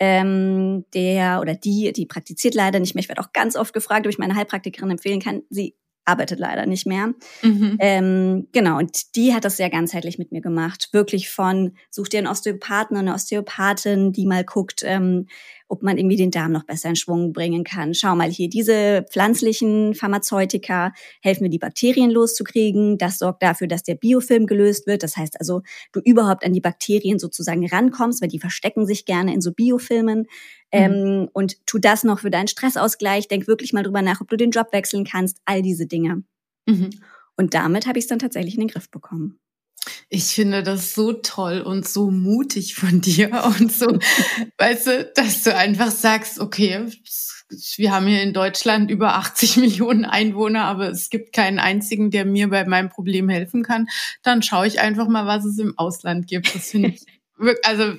Ähm, 0.00 0.84
der 0.92 1.40
oder 1.40 1.54
die, 1.54 1.92
die 1.92 2.06
praktiziert 2.06 2.54
leider 2.54 2.80
nicht 2.80 2.94
mehr. 2.94 3.02
Ich 3.02 3.08
werde 3.08 3.22
auch 3.22 3.32
ganz 3.32 3.56
oft 3.56 3.72
gefragt, 3.72 4.06
ob 4.06 4.12
ich 4.12 4.18
meine 4.18 4.34
Heilpraktikerin 4.34 4.90
empfehlen 4.90 5.20
kann. 5.20 5.42
Sie 5.50 5.76
arbeitet 6.04 6.38
leider 6.38 6.66
nicht 6.66 6.86
mehr. 6.86 7.14
Mhm. 7.42 7.76
Ähm, 7.80 8.48
genau, 8.52 8.78
und 8.78 9.16
die 9.16 9.34
hat 9.34 9.44
das 9.44 9.56
sehr 9.56 9.70
ganzheitlich 9.70 10.18
mit 10.18 10.32
mir 10.32 10.40
gemacht. 10.40 10.88
Wirklich 10.92 11.30
von, 11.30 11.72
such 11.90 12.08
dir 12.08 12.18
einen 12.18 12.26
Osteopathen 12.26 12.96
und 12.96 13.02
eine 13.02 13.14
Osteopathin, 13.14 14.12
die 14.12 14.26
mal 14.26 14.44
guckt, 14.44 14.82
ähm, 14.84 15.26
ob 15.68 15.82
man 15.82 15.96
irgendwie 15.96 16.16
den 16.16 16.30
Darm 16.30 16.52
noch 16.52 16.64
besser 16.64 16.90
in 16.90 16.96
Schwung 16.96 17.32
bringen 17.32 17.64
kann. 17.64 17.94
Schau 17.94 18.14
mal 18.14 18.30
hier, 18.30 18.48
diese 18.48 19.04
pflanzlichen 19.10 19.94
Pharmazeutika 19.94 20.92
helfen 21.22 21.44
mir, 21.44 21.50
die 21.50 21.58
Bakterien 21.58 22.10
loszukriegen. 22.10 22.98
Das 22.98 23.18
sorgt 23.18 23.42
dafür, 23.42 23.66
dass 23.66 23.82
der 23.82 23.94
Biofilm 23.94 24.46
gelöst 24.46 24.86
wird. 24.86 25.02
Das 25.02 25.16
heißt 25.16 25.40
also, 25.40 25.62
du 25.92 26.00
überhaupt 26.00 26.44
an 26.44 26.52
die 26.52 26.60
Bakterien 26.60 27.18
sozusagen 27.18 27.66
rankommst, 27.66 28.20
weil 28.20 28.28
die 28.28 28.38
verstecken 28.38 28.86
sich 28.86 29.04
gerne 29.04 29.32
in 29.32 29.40
so 29.40 29.52
Biofilmen. 29.52 30.26
Mhm. 30.74 30.80
Ähm, 30.80 31.28
und 31.32 31.66
tu 31.66 31.78
das 31.78 32.04
noch 32.04 32.20
für 32.20 32.30
deinen 32.30 32.48
Stressausgleich. 32.48 33.28
Denk 33.28 33.46
wirklich 33.46 33.72
mal 33.72 33.82
drüber 33.82 34.02
nach, 34.02 34.20
ob 34.20 34.28
du 34.28 34.36
den 34.36 34.50
Job 34.50 34.68
wechseln 34.72 35.04
kannst. 35.04 35.38
All 35.44 35.62
diese 35.62 35.86
Dinge. 35.86 36.24
Mhm. 36.66 36.90
Und 37.36 37.54
damit 37.54 37.86
habe 37.86 37.98
ich 37.98 38.04
es 38.04 38.08
dann 38.08 38.18
tatsächlich 38.18 38.54
in 38.54 38.60
den 38.60 38.68
Griff 38.68 38.90
bekommen. 38.90 39.38
Ich 40.08 40.26
finde 40.26 40.62
das 40.62 40.94
so 40.94 41.12
toll 41.12 41.60
und 41.60 41.86
so 41.86 42.10
mutig 42.10 42.74
von 42.74 43.00
dir 43.00 43.44
und 43.60 43.70
so, 43.70 43.98
weißt 44.58 44.86
du, 44.86 45.12
dass 45.14 45.42
du 45.42 45.54
einfach 45.54 45.90
sagst, 45.90 46.40
okay, 46.40 46.86
wir 47.76 47.92
haben 47.92 48.06
hier 48.06 48.22
in 48.22 48.32
Deutschland 48.32 48.90
über 48.90 49.16
80 49.16 49.56
Millionen 49.58 50.04
Einwohner, 50.04 50.64
aber 50.64 50.88
es 50.88 51.10
gibt 51.10 51.34
keinen 51.34 51.58
einzigen, 51.58 52.10
der 52.10 52.24
mir 52.24 52.48
bei 52.48 52.64
meinem 52.64 52.88
Problem 52.88 53.28
helfen 53.28 53.62
kann. 53.62 53.88
Dann 54.22 54.42
schaue 54.42 54.66
ich 54.66 54.80
einfach 54.80 55.08
mal, 55.08 55.26
was 55.26 55.44
es 55.44 55.58
im 55.58 55.76
Ausland 55.78 56.26
gibt. 56.26 56.54
Das 56.54 56.70
finde 56.70 56.90
ich 56.90 57.04
wirklich, 57.36 57.66
also 57.66 57.98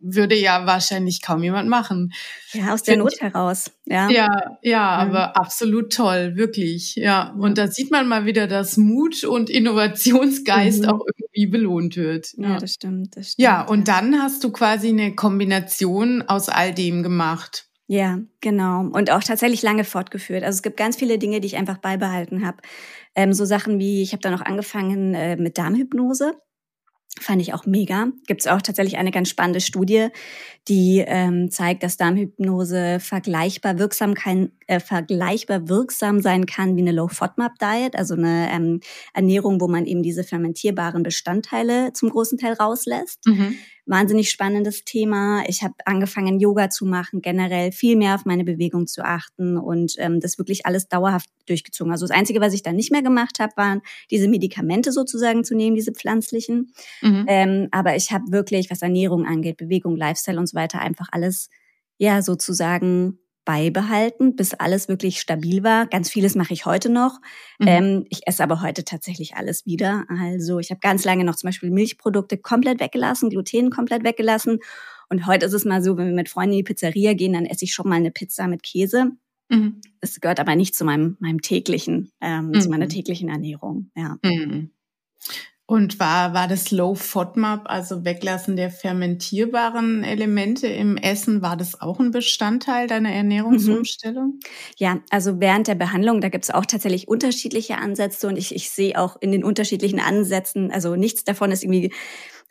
würde 0.00 0.34
ja 0.34 0.66
wahrscheinlich 0.66 1.22
kaum 1.22 1.42
jemand 1.42 1.68
machen. 1.68 2.12
Ja, 2.52 2.72
aus 2.74 2.82
der 2.82 2.96
Not 2.96 3.14
ich, 3.14 3.20
heraus. 3.20 3.70
Ja, 3.84 4.08
ja, 4.10 4.58
ja, 4.62 4.88
aber 4.88 5.36
absolut 5.36 5.92
toll, 5.92 6.36
wirklich. 6.36 6.96
Ja, 6.96 7.34
und 7.38 7.58
da 7.58 7.68
sieht 7.68 7.90
man 7.90 8.08
mal 8.08 8.24
wieder, 8.24 8.46
dass 8.46 8.76
Mut 8.76 9.24
und 9.24 9.50
Innovationsgeist 9.50 10.82
mhm. 10.82 10.88
auch 10.88 11.00
irgendwie 11.06 11.46
belohnt 11.46 11.96
wird. 11.96 12.32
Ja. 12.36 12.50
ja, 12.50 12.58
das 12.58 12.74
stimmt, 12.74 13.16
das 13.16 13.32
stimmt. 13.32 13.44
Ja, 13.44 13.62
und 13.62 13.88
dann 13.88 14.20
hast 14.20 14.44
du 14.44 14.50
quasi 14.50 14.88
eine 14.88 15.14
Kombination 15.14 16.22
aus 16.22 16.48
all 16.48 16.72
dem 16.72 17.02
gemacht. 17.02 17.66
Ja, 17.88 18.18
genau. 18.40 18.80
Und 18.80 19.10
auch 19.12 19.22
tatsächlich 19.22 19.62
lange 19.62 19.84
fortgeführt. 19.84 20.42
Also 20.42 20.56
es 20.56 20.62
gibt 20.62 20.76
ganz 20.76 20.96
viele 20.96 21.18
Dinge, 21.18 21.40
die 21.40 21.46
ich 21.46 21.56
einfach 21.56 21.78
beibehalten 21.78 22.44
habe. 22.44 22.58
Ähm, 23.14 23.32
so 23.32 23.44
Sachen 23.44 23.78
wie, 23.78 24.02
ich 24.02 24.12
habe 24.12 24.20
dann 24.22 24.34
auch 24.34 24.44
angefangen 24.44 25.14
äh, 25.14 25.36
mit 25.36 25.56
Darmhypnose. 25.56 26.34
Fand 27.18 27.40
ich 27.40 27.54
auch 27.54 27.64
mega. 27.64 28.08
Gibt 28.26 28.42
es 28.42 28.46
auch 28.46 28.60
tatsächlich 28.60 28.98
eine 28.98 29.10
ganz 29.10 29.30
spannende 29.30 29.60
Studie, 29.60 30.08
die 30.68 31.02
ähm, 31.06 31.50
zeigt, 31.50 31.82
dass 31.82 31.96
Darmhypnose 31.96 33.00
vergleichbar 33.00 33.78
wirksam, 33.78 34.14
kann, 34.14 34.52
äh, 34.66 34.80
vergleichbar 34.80 35.68
wirksam 35.68 36.20
sein 36.20 36.44
kann 36.44 36.76
wie 36.76 36.82
eine 36.82 36.92
Low-FODMAP-Diet, 36.92 37.96
also 37.96 38.14
eine 38.14 38.50
ähm, 38.52 38.80
Ernährung, 39.14 39.60
wo 39.60 39.68
man 39.68 39.86
eben 39.86 40.02
diese 40.02 40.24
fermentierbaren 40.24 41.02
Bestandteile 41.02 41.92
zum 41.94 42.10
großen 42.10 42.36
Teil 42.36 42.52
rauslässt. 42.52 43.26
Mhm 43.26 43.56
wahnsinnig 43.86 44.30
spannendes 44.30 44.84
Thema. 44.84 45.44
Ich 45.46 45.62
habe 45.62 45.74
angefangen, 45.84 46.40
Yoga 46.40 46.70
zu 46.70 46.84
machen, 46.84 47.22
generell 47.22 47.70
viel 47.72 47.96
mehr 47.96 48.16
auf 48.16 48.24
meine 48.24 48.44
Bewegung 48.44 48.86
zu 48.86 49.04
achten 49.04 49.56
und 49.56 49.94
ähm, 49.98 50.20
das 50.20 50.38
wirklich 50.38 50.66
alles 50.66 50.88
dauerhaft 50.88 51.30
durchgezogen. 51.46 51.92
Also 51.92 52.06
das 52.06 52.16
Einzige, 52.16 52.40
was 52.40 52.52
ich 52.52 52.62
dann 52.62 52.76
nicht 52.76 52.90
mehr 52.90 53.02
gemacht 53.02 53.38
habe, 53.38 53.52
waren 53.56 53.82
diese 54.10 54.28
Medikamente 54.28 54.90
sozusagen 54.90 55.44
zu 55.44 55.54
nehmen, 55.54 55.76
diese 55.76 55.92
pflanzlichen. 55.92 56.72
Mhm. 57.00 57.24
Ähm, 57.28 57.68
aber 57.70 57.96
ich 57.96 58.10
habe 58.10 58.24
wirklich, 58.30 58.70
was 58.70 58.82
Ernährung 58.82 59.24
angeht, 59.24 59.56
Bewegung, 59.56 59.96
Lifestyle 59.96 60.38
und 60.38 60.48
so 60.48 60.56
weiter, 60.56 60.80
einfach 60.80 61.08
alles 61.12 61.48
ja 61.98 62.22
sozusagen 62.22 63.18
beibehalten, 63.46 64.36
bis 64.36 64.52
alles 64.52 64.88
wirklich 64.88 65.20
stabil 65.20 65.64
war. 65.64 65.86
Ganz 65.86 66.10
vieles 66.10 66.34
mache 66.34 66.52
ich 66.52 66.66
heute 66.66 66.90
noch. 66.90 67.20
Mhm. 67.58 67.66
Ähm, 67.66 68.06
ich 68.10 68.26
esse 68.26 68.42
aber 68.42 68.60
heute 68.60 68.84
tatsächlich 68.84 69.36
alles 69.36 69.64
wieder. 69.64 70.04
Also 70.08 70.58
ich 70.58 70.70
habe 70.70 70.80
ganz 70.80 71.04
lange 71.06 71.24
noch 71.24 71.36
zum 71.36 71.48
Beispiel 71.48 71.70
Milchprodukte 71.70 72.36
komplett 72.36 72.80
weggelassen, 72.80 73.30
Gluten 73.30 73.70
komplett 73.70 74.04
weggelassen. 74.04 74.58
Und 75.08 75.26
heute 75.26 75.46
ist 75.46 75.54
es 75.54 75.64
mal 75.64 75.82
so, 75.82 75.96
wenn 75.96 76.08
wir 76.08 76.14
mit 76.14 76.28
Freunden 76.28 76.52
in 76.52 76.58
die 76.58 76.64
Pizzeria 76.64 77.14
gehen, 77.14 77.32
dann 77.32 77.46
esse 77.46 77.64
ich 77.64 77.72
schon 77.72 77.88
mal 77.88 77.94
eine 77.94 78.10
Pizza 78.10 78.48
mit 78.48 78.62
Käse. 78.62 79.12
Mhm. 79.48 79.80
Das 80.00 80.20
gehört 80.20 80.40
aber 80.40 80.56
nicht 80.56 80.74
zu 80.74 80.84
meinem, 80.84 81.16
meinem 81.20 81.40
täglichen, 81.40 82.10
ähm, 82.20 82.48
mhm. 82.48 82.60
zu 82.60 82.68
meiner 82.68 82.88
täglichen 82.88 83.28
Ernährung. 83.30 83.90
Ja. 83.94 84.18
Und 85.68 85.98
war, 85.98 86.32
war 86.32 86.46
das 86.46 86.70
Low 86.70 86.94
FODMAP, 86.94 87.62
also 87.64 88.04
Weglassen 88.04 88.54
der 88.54 88.70
fermentierbaren 88.70 90.04
Elemente 90.04 90.68
im 90.68 90.96
Essen, 90.96 91.42
war 91.42 91.56
das 91.56 91.80
auch 91.80 91.98
ein 91.98 92.12
Bestandteil 92.12 92.86
deiner 92.86 93.10
Ernährungsumstellung? 93.10 94.26
Mhm. 94.26 94.40
Ja, 94.76 94.98
also 95.10 95.40
während 95.40 95.66
der 95.66 95.74
Behandlung, 95.74 96.20
da 96.20 96.28
gibt 96.28 96.44
es 96.44 96.52
auch 96.52 96.66
tatsächlich 96.66 97.08
unterschiedliche 97.08 97.78
Ansätze 97.78 98.28
und 98.28 98.36
ich, 98.38 98.54
ich 98.54 98.70
sehe 98.70 98.96
auch 98.96 99.16
in 99.20 99.32
den 99.32 99.42
unterschiedlichen 99.42 99.98
Ansätzen, 99.98 100.70
also 100.70 100.94
nichts 100.94 101.24
davon 101.24 101.50
ist 101.50 101.64
irgendwie 101.64 101.92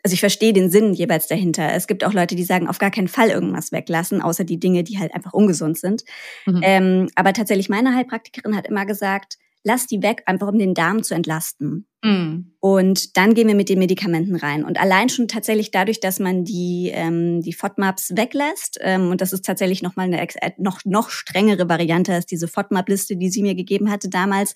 also 0.04 0.14
ich 0.14 0.20
verstehe 0.20 0.52
den 0.52 0.70
Sinn 0.70 0.92
jeweils 0.92 1.26
dahinter. 1.26 1.72
Es 1.72 1.88
gibt 1.88 2.04
auch 2.04 2.12
Leute, 2.12 2.36
die 2.36 2.44
sagen, 2.44 2.68
auf 2.68 2.78
gar 2.78 2.92
keinen 2.92 3.08
Fall 3.08 3.28
irgendwas 3.30 3.72
weglassen, 3.72 4.22
außer 4.22 4.44
die 4.44 4.60
Dinge, 4.60 4.84
die 4.84 5.00
halt 5.00 5.12
einfach 5.12 5.32
ungesund 5.32 5.78
sind. 5.78 6.04
Mhm. 6.44 6.60
Ähm, 6.62 7.08
aber 7.16 7.32
tatsächlich 7.32 7.68
meine 7.68 7.92
Heilpraktikerin 7.92 8.54
hat 8.54 8.68
immer 8.68 8.86
gesagt, 8.86 9.36
lass 9.66 9.88
die 9.88 10.00
weg, 10.00 10.22
einfach 10.26 10.46
um 10.46 10.58
den 10.60 10.74
Darm 10.74 11.02
zu 11.02 11.12
entlasten. 11.12 11.88
Mm. 12.00 12.52
Und 12.60 13.16
dann 13.16 13.34
gehen 13.34 13.48
wir 13.48 13.56
mit 13.56 13.68
den 13.68 13.80
Medikamenten 13.80 14.36
rein. 14.36 14.64
Und 14.64 14.80
allein 14.80 15.08
schon 15.08 15.26
tatsächlich 15.26 15.72
dadurch, 15.72 15.98
dass 15.98 16.20
man 16.20 16.44
die, 16.44 16.92
ähm, 16.94 17.40
die 17.40 17.52
FODMAPs 17.52 18.16
weglässt, 18.16 18.78
ähm, 18.80 19.10
und 19.10 19.20
das 19.20 19.32
ist 19.32 19.44
tatsächlich 19.44 19.82
nochmal 19.82 20.06
eine 20.06 20.22
äh, 20.22 20.52
noch, 20.58 20.84
noch 20.84 21.10
strengere 21.10 21.68
Variante 21.68 22.14
als 22.14 22.26
diese 22.26 22.46
FODMAP-Liste, 22.46 23.16
die 23.16 23.28
sie 23.28 23.42
mir 23.42 23.56
gegeben 23.56 23.90
hatte 23.90 24.08
damals. 24.08 24.54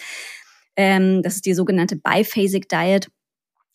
Ähm, 0.76 1.22
das 1.24 1.34
ist 1.34 1.44
die 1.44 1.54
sogenannte 1.54 1.96
Biphasic 1.96 2.68
Diet. 2.68 3.10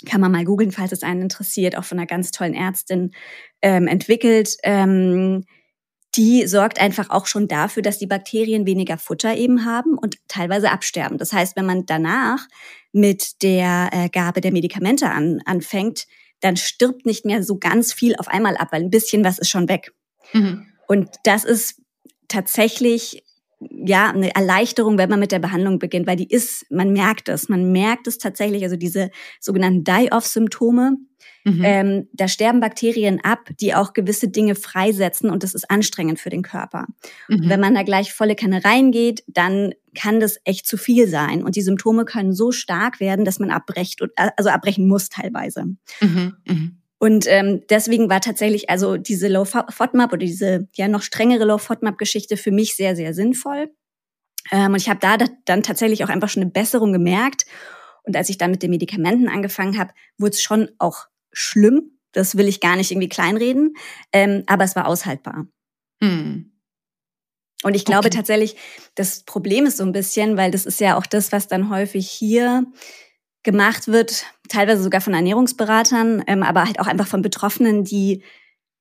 Kann 0.05 0.21
man 0.21 0.31
mal 0.31 0.45
googeln, 0.45 0.71
falls 0.71 0.93
es 0.93 1.03
einen 1.03 1.23
interessiert, 1.23 1.77
auch 1.77 1.83
von 1.83 1.99
einer 1.99 2.07
ganz 2.07 2.31
tollen 2.31 2.53
Ärztin 2.53 3.11
ähm, 3.61 3.87
entwickelt. 3.87 4.55
Ähm, 4.63 5.43
die 6.17 6.47
sorgt 6.47 6.79
einfach 6.79 7.09
auch 7.09 7.25
schon 7.25 7.47
dafür, 7.47 7.83
dass 7.83 7.97
die 7.97 8.07
Bakterien 8.07 8.65
weniger 8.65 8.97
Futter 8.97 9.35
eben 9.35 9.65
haben 9.65 9.97
und 9.97 10.17
teilweise 10.27 10.71
absterben. 10.71 11.17
Das 11.17 11.33
heißt, 11.33 11.55
wenn 11.55 11.65
man 11.65 11.85
danach 11.85 12.47
mit 12.91 13.41
der 13.43 13.89
äh, 13.91 14.09
Gabe 14.09 14.41
der 14.41 14.51
Medikamente 14.51 15.09
an, 15.09 15.41
anfängt, 15.45 16.07
dann 16.41 16.57
stirbt 16.57 17.05
nicht 17.05 17.25
mehr 17.25 17.43
so 17.43 17.57
ganz 17.57 17.93
viel 17.93 18.15
auf 18.15 18.27
einmal 18.27 18.57
ab, 18.57 18.69
weil 18.71 18.81
ein 18.81 18.89
bisschen 18.89 19.23
was 19.23 19.39
ist 19.39 19.49
schon 19.49 19.67
weg. 19.69 19.93
Mhm. 20.33 20.67
Und 20.87 21.09
das 21.23 21.43
ist 21.43 21.81
tatsächlich 22.27 23.23
ja 23.59 24.09
eine 24.09 24.35
Erleichterung, 24.35 24.97
wenn 24.97 25.09
man 25.09 25.19
mit 25.19 25.31
der 25.31 25.39
Behandlung 25.39 25.79
beginnt, 25.79 26.07
weil 26.07 26.17
die 26.17 26.29
ist, 26.29 26.65
man 26.69 26.91
merkt 26.93 27.29
es, 27.29 27.49
man 27.49 27.71
merkt 27.71 28.07
es 28.07 28.17
tatsächlich, 28.17 28.63
also 28.63 28.75
diese 28.75 29.09
sogenannten 29.39 29.83
Die-Off-Symptome, 29.83 30.97
Mhm. 31.45 31.61
Ähm, 31.63 32.07
da 32.11 32.27
sterben 32.27 32.59
Bakterien 32.59 33.19
ab, 33.23 33.49
die 33.59 33.75
auch 33.75 33.93
gewisse 33.93 34.29
Dinge 34.29 34.55
freisetzen 34.55 35.29
und 35.29 35.43
das 35.43 35.53
ist 35.53 35.69
anstrengend 35.69 36.19
für 36.19 36.31
den 36.31 36.41
Körper. 36.41 36.87
Mhm. 37.27 37.49
wenn 37.49 37.59
man 37.59 37.75
da 37.75 37.83
gleich 37.83 38.13
volle 38.13 38.35
Kanne 38.35 38.65
reingeht, 38.65 39.23
dann 39.27 39.73
kann 39.93 40.19
das 40.19 40.39
echt 40.43 40.65
zu 40.65 40.75
viel 40.75 41.07
sein 41.07 41.43
und 41.43 41.55
die 41.55 41.61
Symptome 41.61 42.03
können 42.03 42.33
so 42.33 42.51
stark 42.51 42.99
werden, 42.99 43.25
dass 43.25 43.39
man 43.39 43.51
abbrecht, 43.51 44.01
also 44.15 44.49
abbrechen 44.49 44.87
muss 44.87 45.09
teilweise. 45.09 45.65
Mhm. 46.01 46.81
Und 46.97 47.27
ähm, 47.27 47.63
deswegen 47.69 48.09
war 48.09 48.21
tatsächlich 48.21 48.69
also 48.69 48.97
diese 48.97 49.27
Low 49.27 49.45
FODMAP 49.45 50.13
oder 50.13 50.25
diese 50.25 50.67
ja 50.75 50.87
noch 50.87 51.01
strengere 51.01 51.45
Low 51.45 51.57
FODMAP 51.57 51.97
Geschichte 51.97 52.37
für 52.37 52.51
mich 52.51 52.75
sehr 52.75 52.95
sehr 52.95 53.13
sinnvoll. 53.13 53.69
Ähm, 54.51 54.73
und 54.73 54.77
ich 54.77 54.89
habe 54.89 54.99
da 54.99 55.17
dann 55.45 55.63
tatsächlich 55.63 56.03
auch 56.03 56.09
einfach 56.09 56.29
schon 56.29 56.43
eine 56.43 56.51
Besserung 56.51 56.93
gemerkt 56.93 57.45
Und 58.03 58.15
als 58.15 58.29
ich 58.29 58.37
dann 58.37 58.51
mit 58.51 58.63
den 58.63 58.69
Medikamenten 58.69 59.27
angefangen 59.27 59.77
habe, 59.77 59.93
wurde 60.17 60.31
es 60.31 60.41
schon 60.41 60.69
auch 60.77 61.07
schlimm. 61.31 61.99
Das 62.11 62.37
will 62.37 62.47
ich 62.47 62.61
gar 62.61 62.75
nicht 62.75 62.91
irgendwie 62.91 63.09
kleinreden, 63.09 63.75
ähm, 64.13 64.43
aber 64.47 64.63
es 64.63 64.75
war 64.75 64.87
aushaltbar. 64.87 65.47
Hm. 66.01 66.51
Und 67.63 67.75
ich 67.75 67.83
glaube 67.83 68.07
okay. 68.07 68.17
tatsächlich, 68.17 68.55
das 68.93 69.23
Problem 69.23 69.65
ist 69.65 69.77
so 69.77 69.83
ein 69.83 69.91
bisschen, 69.91 70.37
weil 70.37 70.51
das 70.51 70.65
ist 70.65 70.79
ja 70.79 70.97
auch 70.97 71.05
das, 71.07 71.31
was 71.31 71.47
dann 71.47 71.69
häufig 71.69 72.07
hier 72.09 72.65
gemacht 73.45 73.87
wird, 73.87 74.25
teilweise 74.49 74.83
sogar 74.83 74.99
von 74.99 75.13
Ernährungsberatern, 75.13 76.23
ähm, 76.27 76.43
aber 76.43 76.65
halt 76.65 76.79
auch 76.79 76.87
einfach 76.87 77.07
von 77.07 77.21
Betroffenen, 77.21 77.85
die 77.85 78.23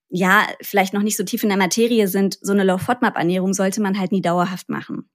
ja 0.09 0.46
vielleicht 0.61 0.92
noch 0.92 1.03
nicht 1.03 1.16
so 1.16 1.22
tief 1.22 1.42
in 1.42 1.48
der 1.48 1.59
Materie 1.59 2.09
sind. 2.09 2.38
So 2.40 2.53
eine 2.53 2.64
Low-FODMAP-Ernährung 2.64 3.55
sollte 3.55 3.81
man 3.81 3.98
halt 3.98 4.11
nie 4.11 4.22
dauerhaft 4.22 4.68
machen. 4.68 5.09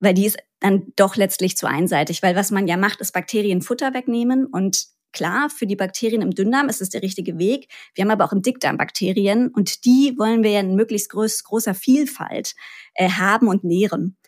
Weil 0.00 0.14
die 0.14 0.26
ist 0.26 0.38
dann 0.60 0.92
doch 0.96 1.16
letztlich 1.16 1.56
zu 1.56 1.66
einseitig. 1.66 2.22
Weil 2.22 2.36
was 2.36 2.50
man 2.50 2.66
ja 2.66 2.76
macht, 2.76 3.00
ist 3.00 3.12
Bakterienfutter 3.12 3.92
wegnehmen 3.92 4.46
und 4.46 4.86
Klar, 5.12 5.48
für 5.48 5.66
die 5.66 5.74
Bakterien 5.74 6.20
im 6.20 6.32
Dünndarm 6.32 6.68
ist 6.68 6.82
es 6.82 6.90
der 6.90 7.02
richtige 7.02 7.38
Weg. 7.38 7.68
Wir 7.94 8.04
haben 8.04 8.10
aber 8.10 8.26
auch 8.26 8.32
im 8.32 8.42
Dickdarm 8.42 8.76
Bakterien 8.76 9.48
und 9.48 9.86
die 9.86 10.14
wollen 10.18 10.42
wir 10.42 10.50
ja 10.50 10.60
in 10.60 10.74
möglichst 10.74 11.08
groß, 11.10 11.44
großer 11.44 11.74
Vielfalt 11.74 12.54
äh, 12.94 13.08
haben 13.08 13.48
und 13.48 13.64
nähren. 13.64 14.18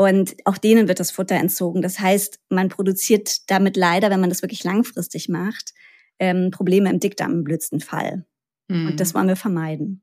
Und 0.00 0.36
auch 0.44 0.58
denen 0.58 0.86
wird 0.86 1.00
das 1.00 1.10
Futter 1.10 1.34
entzogen. 1.34 1.82
Das 1.82 1.98
heißt, 1.98 2.38
man 2.50 2.68
produziert 2.68 3.50
damit 3.50 3.76
leider, 3.76 4.10
wenn 4.10 4.20
man 4.20 4.30
das 4.30 4.42
wirklich 4.42 4.62
langfristig 4.62 5.28
macht, 5.28 5.74
ähm, 6.20 6.52
Probleme 6.52 6.88
im 6.88 7.00
Dickdarm 7.00 7.32
im 7.32 7.42
blödsten 7.42 7.80
Fall. 7.80 8.24
Mhm. 8.68 8.86
Und 8.86 9.00
das 9.00 9.12
wollen 9.12 9.26
wir 9.26 9.34
vermeiden. 9.34 10.02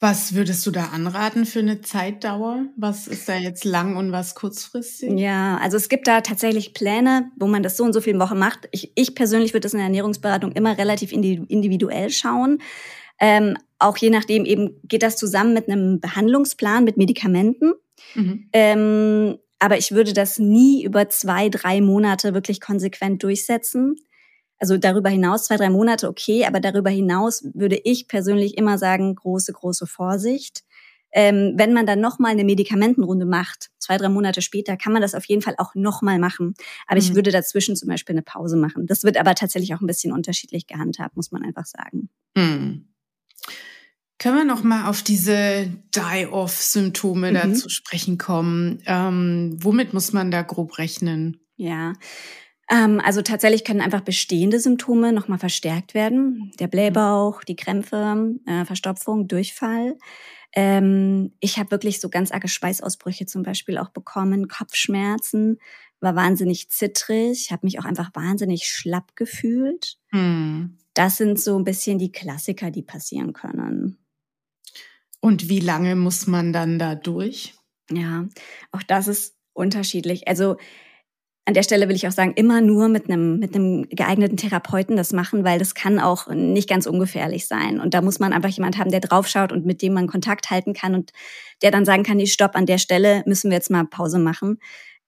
Was 0.00 0.34
würdest 0.34 0.64
du 0.64 0.70
da 0.70 0.86
anraten 0.86 1.44
für 1.44 1.58
eine 1.58 1.82
Zeitdauer? 1.82 2.64
Was 2.76 3.08
ist 3.08 3.28
da 3.28 3.34
jetzt 3.36 3.66
lang 3.66 3.96
und 3.96 4.10
was 4.10 4.34
kurzfristig? 4.34 5.10
Ja, 5.18 5.58
also 5.58 5.76
es 5.76 5.90
gibt 5.90 6.08
da 6.08 6.22
tatsächlich 6.22 6.72
Pläne, 6.72 7.30
wo 7.36 7.46
man 7.46 7.62
das 7.62 7.76
so 7.76 7.84
und 7.84 7.92
so 7.92 8.00
viele 8.00 8.20
Wochen 8.20 8.38
macht. 8.38 8.68
Ich, 8.70 8.90
ich 8.94 9.14
persönlich 9.16 9.52
würde 9.52 9.66
das 9.66 9.74
in 9.74 9.80
der 9.80 9.86
Ernährungsberatung 9.86 10.52
immer 10.52 10.78
relativ 10.78 11.12
individuell 11.12 12.08
schauen. 12.08 12.62
Ähm, 13.20 13.58
auch 13.78 13.96
je 13.96 14.10
nachdem 14.10 14.44
eben 14.44 14.80
geht 14.84 15.02
das 15.02 15.16
zusammen 15.16 15.54
mit 15.54 15.68
einem 15.68 16.00
Behandlungsplan 16.00 16.84
mit 16.84 16.96
Medikamenten. 16.96 17.74
Mhm. 18.14 18.48
Ähm, 18.52 19.38
aber 19.58 19.78
ich 19.78 19.92
würde 19.92 20.12
das 20.12 20.38
nie 20.38 20.84
über 20.84 21.08
zwei, 21.08 21.48
drei 21.48 21.80
Monate 21.80 22.34
wirklich 22.34 22.60
konsequent 22.60 23.22
durchsetzen. 23.22 23.96
Also 24.58 24.76
darüber 24.76 25.08
hinaus 25.08 25.44
zwei, 25.44 25.56
drei 25.56 25.70
Monate 25.70 26.08
okay, 26.08 26.44
aber 26.44 26.60
darüber 26.60 26.90
hinaus 26.90 27.44
würde 27.54 27.80
ich 27.84 28.08
persönlich 28.08 28.56
immer 28.56 28.78
sagen, 28.78 29.14
große, 29.14 29.52
große 29.52 29.86
Vorsicht. 29.86 30.64
Ähm, 31.10 31.54
wenn 31.56 31.72
man 31.72 31.86
dann 31.86 32.00
nochmal 32.00 32.32
eine 32.32 32.44
Medikamentenrunde 32.44 33.24
macht, 33.24 33.70
zwei, 33.78 33.96
drei 33.96 34.10
Monate 34.10 34.42
später, 34.42 34.76
kann 34.76 34.92
man 34.92 35.00
das 35.00 35.14
auf 35.14 35.24
jeden 35.24 35.40
Fall 35.40 35.54
auch 35.56 35.74
nochmal 35.74 36.18
machen. 36.18 36.54
Aber 36.86 37.00
mhm. 37.00 37.06
ich 37.06 37.14
würde 37.14 37.30
dazwischen 37.30 37.76
zum 37.76 37.88
Beispiel 37.88 38.14
eine 38.14 38.22
Pause 38.22 38.56
machen. 38.56 38.86
Das 38.86 39.04
wird 39.04 39.16
aber 39.16 39.34
tatsächlich 39.34 39.74
auch 39.74 39.80
ein 39.80 39.86
bisschen 39.86 40.12
unterschiedlich 40.12 40.66
gehandhabt, 40.66 41.16
muss 41.16 41.32
man 41.32 41.42
einfach 41.44 41.64
sagen. 41.64 42.10
Mhm. 42.36 42.88
Können 44.18 44.36
wir 44.36 44.44
noch 44.44 44.64
mal 44.64 44.88
auf 44.88 45.02
diese 45.02 45.70
Die-Off-Symptome 45.94 47.30
mhm. 47.30 47.34
da 47.34 47.54
zu 47.54 47.68
sprechen 47.68 48.18
kommen? 48.18 48.82
Ähm, 48.86 49.56
womit 49.60 49.94
muss 49.94 50.12
man 50.12 50.30
da 50.30 50.42
grob 50.42 50.78
rechnen? 50.78 51.40
Ja, 51.56 51.92
ähm, 52.70 53.00
also 53.02 53.22
tatsächlich 53.22 53.64
können 53.64 53.80
einfach 53.80 54.02
bestehende 54.02 54.60
Symptome 54.60 55.12
nochmal 55.12 55.38
verstärkt 55.38 55.94
werden. 55.94 56.52
Der 56.58 56.68
Blähbauch, 56.68 57.42
die 57.44 57.56
Krämpfe, 57.56 58.34
äh, 58.46 58.64
Verstopfung, 58.64 59.26
Durchfall. 59.26 59.96
Ähm, 60.52 61.32
ich 61.40 61.58
habe 61.58 61.70
wirklich 61.70 62.00
so 62.00 62.08
ganz 62.08 62.30
arge 62.30 62.48
Schweißausbrüche 62.48 63.26
zum 63.26 63.42
Beispiel 63.42 63.78
auch 63.78 63.90
bekommen, 63.90 64.48
Kopfschmerzen, 64.48 65.58
war 66.00 66.14
wahnsinnig 66.14 66.70
zittrig, 66.70 67.50
habe 67.50 67.66
mich 67.66 67.78
auch 67.80 67.84
einfach 67.84 68.10
wahnsinnig 68.14 68.64
schlapp 68.64 69.16
gefühlt. 69.16 69.96
Hm. 70.10 70.78
Das 70.94 71.16
sind 71.16 71.40
so 71.40 71.58
ein 71.58 71.64
bisschen 71.64 71.98
die 71.98 72.12
Klassiker, 72.12 72.70
die 72.70 72.82
passieren 72.82 73.32
können. 73.32 73.98
Und 75.20 75.48
wie 75.48 75.60
lange 75.60 75.96
muss 75.96 76.26
man 76.26 76.52
dann 76.52 76.78
da 76.78 76.94
durch? 76.94 77.54
Ja, 77.90 78.26
auch 78.72 78.82
das 78.82 79.08
ist 79.08 79.34
unterschiedlich. 79.52 80.28
Also 80.28 80.56
an 81.48 81.54
der 81.54 81.62
Stelle 81.62 81.88
will 81.88 81.96
ich 81.96 82.06
auch 82.06 82.12
sagen, 82.12 82.34
immer 82.34 82.60
nur 82.60 82.88
mit 82.88 83.08
einem, 83.08 83.38
mit 83.38 83.54
einem 83.54 83.88
geeigneten 83.88 84.36
Therapeuten 84.36 84.96
das 84.96 85.14
machen, 85.14 85.44
weil 85.44 85.58
das 85.58 85.74
kann 85.74 85.98
auch 85.98 86.28
nicht 86.28 86.68
ganz 86.68 86.86
ungefährlich 86.86 87.46
sein. 87.46 87.80
Und 87.80 87.94
da 87.94 88.02
muss 88.02 88.18
man 88.18 88.34
einfach 88.34 88.50
jemand 88.50 88.76
haben, 88.76 88.90
der 88.90 89.00
draufschaut 89.00 89.50
und 89.50 89.64
mit 89.64 89.80
dem 89.80 89.94
man 89.94 90.08
Kontakt 90.08 90.50
halten 90.50 90.74
kann 90.74 90.94
und 90.94 91.10
der 91.62 91.70
dann 91.70 91.86
sagen 91.86 92.02
kann, 92.02 92.18
nee, 92.18 92.26
stopp, 92.26 92.54
an 92.54 92.66
der 92.66 92.76
Stelle 92.76 93.22
müssen 93.24 93.50
wir 93.50 93.56
jetzt 93.56 93.70
mal 93.70 93.86
Pause 93.86 94.18
machen. 94.18 94.58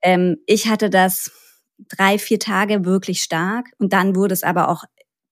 Ähm, 0.00 0.38
ich 0.46 0.68
hatte 0.68 0.88
das 0.88 1.30
drei, 1.78 2.18
vier 2.18 2.38
Tage 2.38 2.86
wirklich 2.86 3.20
stark 3.22 3.66
und 3.78 3.92
dann 3.92 4.16
wurde 4.16 4.32
es 4.32 4.42
aber 4.42 4.70
auch 4.70 4.84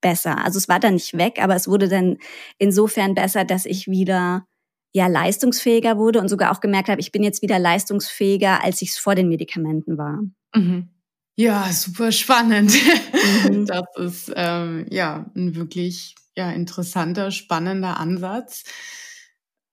besser. 0.02 0.44
Also 0.44 0.58
es 0.58 0.68
war 0.68 0.78
dann 0.78 0.94
nicht 0.94 1.16
weg, 1.16 1.38
aber 1.40 1.56
es 1.56 1.68
wurde 1.68 1.88
dann 1.88 2.18
insofern 2.58 3.14
besser, 3.14 3.46
dass 3.46 3.64
ich 3.64 3.86
wieder 3.88 4.46
ja 4.92 5.07
leistungsfähiger 5.07 5.96
wurde 5.96 6.20
und 6.20 6.29
sogar 6.29 6.53
auch 6.53 6.61
gemerkt 6.61 6.88
habe, 6.88 7.01
ich 7.01 7.12
bin 7.12 7.22
jetzt 7.22 7.42
wieder 7.42 7.59
leistungsfähiger, 7.59 8.62
als 8.62 8.83
ich 8.83 8.90
es 8.90 8.98
vor 8.98 9.14
den 9.14 9.29
Medikamenten 9.29 9.98
war. 9.98 10.20
Mhm. 10.55 10.88
Ja, 11.37 11.70
super 11.72 12.12
spannend. 12.12 12.72
Mhm. 12.72 13.66
Das 13.66 13.85
ist 13.96 14.33
ähm, 14.35 14.87
ja 14.90 15.31
ein 15.37 15.55
wirklich 15.55 16.16
ja, 16.37 16.51
interessanter, 16.51 17.31
spannender 17.31 17.98
Ansatz. 17.98 18.64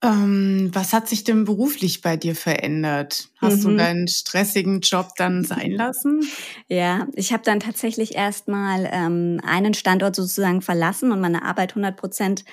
Ähm, 0.04 0.69
was 0.73 0.93
hat 0.93 1.08
sich 1.08 1.23
denn 1.23 1.45
beruflich 1.45 2.01
bei 2.01 2.17
dir 2.17 2.36
verändert? 2.36 3.30
Hast 3.38 3.63
mhm. 3.63 3.69
du 3.69 3.78
deinen 3.78 4.08
stressigen 4.08 4.82
Job 4.82 5.10
dann 5.17 5.43
sein 5.43 5.71
lassen? 5.71 6.21
Ja, 6.67 7.08
ich 7.13 7.34
habe 7.34 7.43
dann 7.43 7.60
tatsächlich 7.60 8.15
erstmal 8.15 8.89
ähm, 8.91 9.39
einen 9.43 9.73
Standort 9.73 10.15
sozusagen 10.15 10.62
verlassen 10.62 11.12
und 11.12 11.21
meine 11.21 11.43
Arbeit 11.43 11.71
100 11.71 11.95
Prozent 11.97 12.45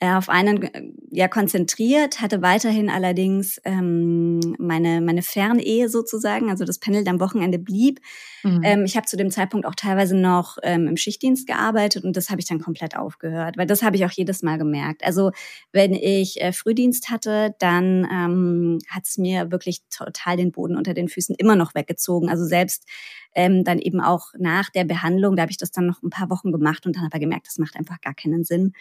äh, 0.00 0.12
auf 0.12 0.28
einen 0.28 0.62
äh, 0.62 0.92
ja 1.10 1.26
konzentriert, 1.26 2.20
hatte 2.20 2.40
weiterhin 2.40 2.88
allerdings 2.88 3.60
ähm, 3.64 4.38
meine 4.58 5.00
meine 5.00 5.22
Fernehe 5.22 5.88
sozusagen, 5.88 6.50
also 6.50 6.64
das 6.64 6.78
Pendel 6.78 7.08
am 7.08 7.18
Wochenende 7.18 7.58
blieb. 7.58 8.00
Mhm. 8.44 8.60
Ähm, 8.62 8.84
ich 8.84 8.96
habe 8.96 9.06
zu 9.06 9.16
dem 9.16 9.30
Zeitpunkt 9.32 9.66
auch 9.66 9.74
teilweise 9.74 10.16
noch 10.16 10.58
ähm, 10.62 10.86
im 10.86 10.96
Schichtdienst 10.96 11.48
gearbeitet 11.48 12.04
und 12.04 12.16
das 12.16 12.30
habe 12.30 12.40
ich 12.40 12.46
dann 12.46 12.60
komplett 12.60 12.96
aufgehört, 12.96 13.56
weil 13.56 13.66
das 13.66 13.82
habe 13.82 13.96
ich 13.96 14.04
auch 14.04 14.12
jedes 14.12 14.42
Mal 14.42 14.56
gemerkt. 14.56 15.04
Also 15.04 15.32
wenn 15.72 15.94
ich 15.94 16.40
äh, 16.40 16.52
Frühdienst 16.52 17.10
hatte, 17.10 17.56
dann 17.58 18.06
ähm, 18.10 18.78
hat 18.88 19.04
es 19.04 19.18
mir 19.18 19.50
wirklich 19.50 19.80
total 19.90 20.36
den 20.36 20.52
Boden 20.52 20.76
unter 20.76 20.94
den 20.94 21.08
Füßen 21.08 21.34
immer 21.36 21.56
noch 21.56 21.74
weggezogen. 21.74 22.28
Also 22.28 22.44
selbst 22.44 22.86
ähm, 23.34 23.64
dann 23.64 23.78
eben 23.78 24.00
auch 24.00 24.28
nach 24.38 24.70
der 24.70 24.84
Behandlung, 24.84 25.34
da 25.34 25.42
habe 25.42 25.50
ich 25.50 25.58
das 25.58 25.72
dann 25.72 25.86
noch 25.86 26.02
ein 26.02 26.10
paar 26.10 26.30
Wochen 26.30 26.52
gemacht 26.52 26.86
und 26.86 26.94
dann 26.94 27.02
habe 27.04 27.16
ich 27.16 27.20
gemerkt, 27.20 27.48
das 27.48 27.58
macht 27.58 27.76
einfach 27.76 28.00
gar 28.00 28.14
keinen 28.14 28.44
Sinn 28.44 28.72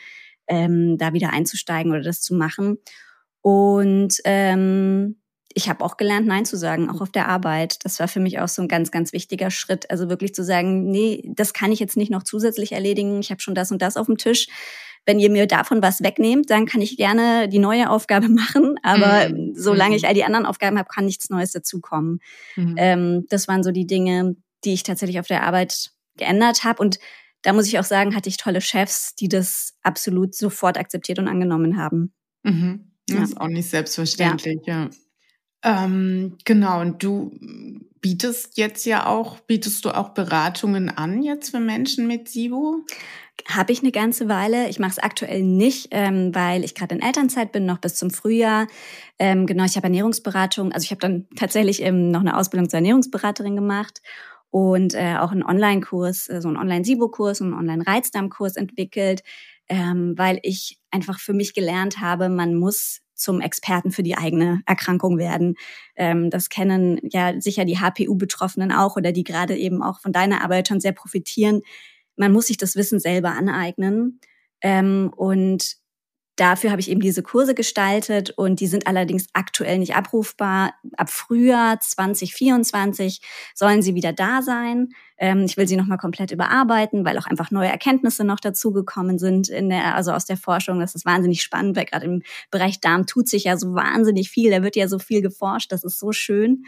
ähm, 0.47 0.97
da 0.97 1.13
wieder 1.13 1.31
einzusteigen 1.31 1.91
oder 1.91 2.01
das 2.01 2.21
zu 2.21 2.35
machen. 2.35 2.77
Und 3.41 4.17
ähm, 4.25 5.17
ich 5.53 5.69
habe 5.69 5.83
auch 5.83 5.97
gelernt, 5.97 6.27
Nein 6.27 6.45
zu 6.45 6.55
sagen, 6.55 6.89
auch 6.89 7.01
auf 7.01 7.11
der 7.11 7.27
Arbeit. 7.27 7.83
Das 7.83 7.99
war 7.99 8.07
für 8.07 8.19
mich 8.19 8.39
auch 8.39 8.47
so 8.47 8.61
ein 8.61 8.67
ganz, 8.67 8.91
ganz 8.91 9.11
wichtiger 9.11 9.49
Schritt. 9.49 9.89
Also 9.89 10.07
wirklich 10.07 10.35
zu 10.35 10.43
sagen, 10.43 10.91
nee, 10.91 11.23
das 11.33 11.51
kann 11.51 11.71
ich 11.71 11.79
jetzt 11.79 11.97
nicht 11.97 12.11
noch 12.11 12.21
zusätzlich 12.21 12.73
erledigen. 12.73 13.19
Ich 13.19 13.31
habe 13.31 13.41
schon 13.41 13.55
das 13.55 13.71
und 13.71 13.81
das 13.81 13.97
auf 13.97 14.05
dem 14.05 14.17
Tisch. 14.17 14.47
Wenn 15.07 15.19
ihr 15.19 15.31
mir 15.31 15.47
davon 15.47 15.81
was 15.81 16.03
wegnehmt, 16.03 16.49
dann 16.51 16.67
kann 16.67 16.81
ich 16.81 16.97
gerne 16.97 17.49
die 17.49 17.57
neue 17.57 17.89
Aufgabe 17.89 18.29
machen. 18.29 18.75
Aber 18.83 19.29
mhm. 19.29 19.53
solange 19.55 19.95
ich 19.95 20.03
mhm. 20.03 20.09
all 20.09 20.13
die 20.13 20.25
anderen 20.25 20.45
Aufgaben 20.45 20.77
habe, 20.77 20.89
kann 20.93 21.05
nichts 21.05 21.31
Neues 21.31 21.51
dazukommen. 21.53 22.19
Mhm. 22.55 22.75
Ähm, 22.77 23.25
das 23.29 23.47
waren 23.47 23.63
so 23.63 23.71
die 23.71 23.87
Dinge, 23.87 24.35
die 24.63 24.73
ich 24.73 24.83
tatsächlich 24.83 25.19
auf 25.19 25.27
der 25.27 25.41
Arbeit 25.41 25.91
geändert 26.17 26.65
habe. 26.65 26.83
Und 26.83 26.99
da 27.41 27.53
muss 27.53 27.67
ich 27.67 27.79
auch 27.79 27.83
sagen, 27.83 28.15
hatte 28.15 28.29
ich 28.29 28.37
tolle 28.37 28.61
Chefs, 28.61 29.15
die 29.15 29.29
das 29.29 29.75
absolut 29.83 30.35
sofort 30.35 30.77
akzeptiert 30.77 31.19
und 31.19 31.27
angenommen 31.27 31.77
haben. 31.77 32.13
Mhm. 32.43 32.91
Das 33.07 33.17
ja. 33.17 33.23
ist 33.23 33.41
auch 33.41 33.47
nicht 33.47 33.69
selbstverständlich, 33.69 34.59
ja. 34.65 34.83
ja. 34.83 34.89
Ähm, 35.63 36.37
genau, 36.45 36.81
und 36.81 37.01
du 37.01 37.37
bietest 38.01 38.57
jetzt 38.57 38.85
ja 38.85 39.05
auch, 39.05 39.39
bietest 39.39 39.85
du 39.85 39.89
auch 39.91 40.09
Beratungen 40.09 40.89
an 40.89 41.23
jetzt 41.23 41.49
für 41.49 41.59
Menschen 41.59 42.07
mit 42.07 42.29
SIBO? 42.29 42.85
Habe 43.47 43.71
ich 43.71 43.81
eine 43.81 43.91
ganze 43.91 44.29
Weile. 44.29 44.69
Ich 44.69 44.79
mache 44.79 44.91
es 44.91 44.99
aktuell 44.99 45.43
nicht, 45.43 45.89
ähm, 45.91 46.33
weil 46.33 46.63
ich 46.63 46.75
gerade 46.75 46.95
in 46.95 47.01
Elternzeit 47.01 47.51
bin, 47.51 47.65
noch 47.65 47.79
bis 47.79 47.95
zum 47.95 48.11
Frühjahr. 48.11 48.67
Ähm, 49.19 49.45
genau, 49.45 49.63
ich 49.63 49.75
habe 49.75 49.85
Ernährungsberatung. 49.85 50.71
Also 50.71 50.85
ich 50.85 50.91
habe 50.91 51.01
dann 51.01 51.27
tatsächlich 51.35 51.81
ähm, 51.81 52.11
noch 52.11 52.21
eine 52.21 52.37
Ausbildung 52.37 52.69
zur 52.69 52.77
Ernährungsberaterin 52.77 53.55
gemacht 53.55 54.01
und 54.49 54.93
äh, 54.93 55.15
auch 55.17 55.31
einen 55.31 55.43
Online-Kurs, 55.43 56.29
äh, 56.29 56.41
so 56.41 56.47
einen 56.47 56.57
Online-Sibo-Kurs 56.57 57.41
und 57.41 57.53
einen 57.53 57.59
Online-Reizdarm-Kurs 57.59 58.55
entwickelt, 58.55 59.23
ähm, 59.69 60.13
weil 60.17 60.39
ich 60.43 60.79
einfach 60.91 61.19
für 61.19 61.33
mich 61.33 61.53
gelernt 61.53 61.99
habe, 61.99 62.29
man 62.29 62.55
muss 62.55 63.01
zum 63.13 63.41
Experten 63.41 63.91
für 63.91 64.03
die 64.03 64.15
eigene 64.15 64.61
Erkrankung 64.65 65.17
werden. 65.17 65.55
Ähm, 65.95 66.29
das 66.29 66.49
kennen 66.49 66.99
ja 67.03 67.39
sicher 67.41 67.65
die 67.65 67.79
HPU-Betroffenen 67.79 68.71
auch 68.71 68.95
oder 68.95 69.11
die 69.11 69.23
gerade 69.23 69.57
eben 69.57 69.81
auch 69.81 69.99
von 69.99 70.13
deiner 70.13 70.43
Arbeit 70.43 70.67
schon 70.67 70.79
sehr 70.79 70.91
profitieren. 70.91 71.61
Man 72.15 72.31
muss 72.31 72.47
sich 72.47 72.57
das 72.57 72.75
Wissen 72.75 72.99
selber 72.99 73.31
aneignen. 73.31 74.19
Ähm, 74.61 75.11
und 75.15 75.76
Dafür 76.37 76.69
habe 76.69 76.79
ich 76.79 76.89
eben 76.89 77.01
diese 77.01 77.23
Kurse 77.23 77.55
gestaltet 77.55 78.29
und 78.29 78.59
die 78.59 78.67
sind 78.67 78.85
allerdings 78.85 79.25
aktuell 79.33 79.79
nicht 79.79 79.95
abrufbar. 79.95 80.75
Ab 80.95 81.09
Frühjahr 81.09 81.79
2024 81.79 83.21
sollen 83.55 83.81
sie 83.81 83.95
wieder 83.95 84.13
da 84.13 84.43
sein. 84.43 84.89
Ähm, 85.17 85.45
ich 85.45 85.57
will 85.57 85.67
sie 85.67 85.75
nochmal 85.75 85.97
komplett 85.97 86.31
überarbeiten, 86.31 87.03
weil 87.03 87.17
auch 87.17 87.25
einfach 87.25 87.49
neue 87.49 87.69
Erkenntnisse 87.69 88.23
noch 88.23 88.39
dazugekommen 88.39 89.17
sind 89.17 89.49
in 89.49 89.69
der, 89.69 89.95
also 89.95 90.11
aus 90.11 90.25
der 90.25 90.37
Forschung. 90.37 90.79
Das 90.79 90.93
ist 90.93 91.05
wahnsinnig 91.05 91.41
spannend, 91.41 91.75
weil 91.75 91.85
gerade 91.85 92.05
im 92.05 92.21
Bereich 92.51 92.79
Darm 92.79 93.07
tut 93.07 93.27
sich 93.27 93.45
ja 93.45 93.57
so 93.57 93.73
wahnsinnig 93.73 94.29
viel. 94.29 94.51
Da 94.51 94.61
wird 94.61 94.75
ja 94.75 94.87
so 94.87 94.99
viel 94.99 95.23
geforscht. 95.23 95.71
Das 95.71 95.83
ist 95.83 95.97
so 95.97 96.11
schön. 96.11 96.65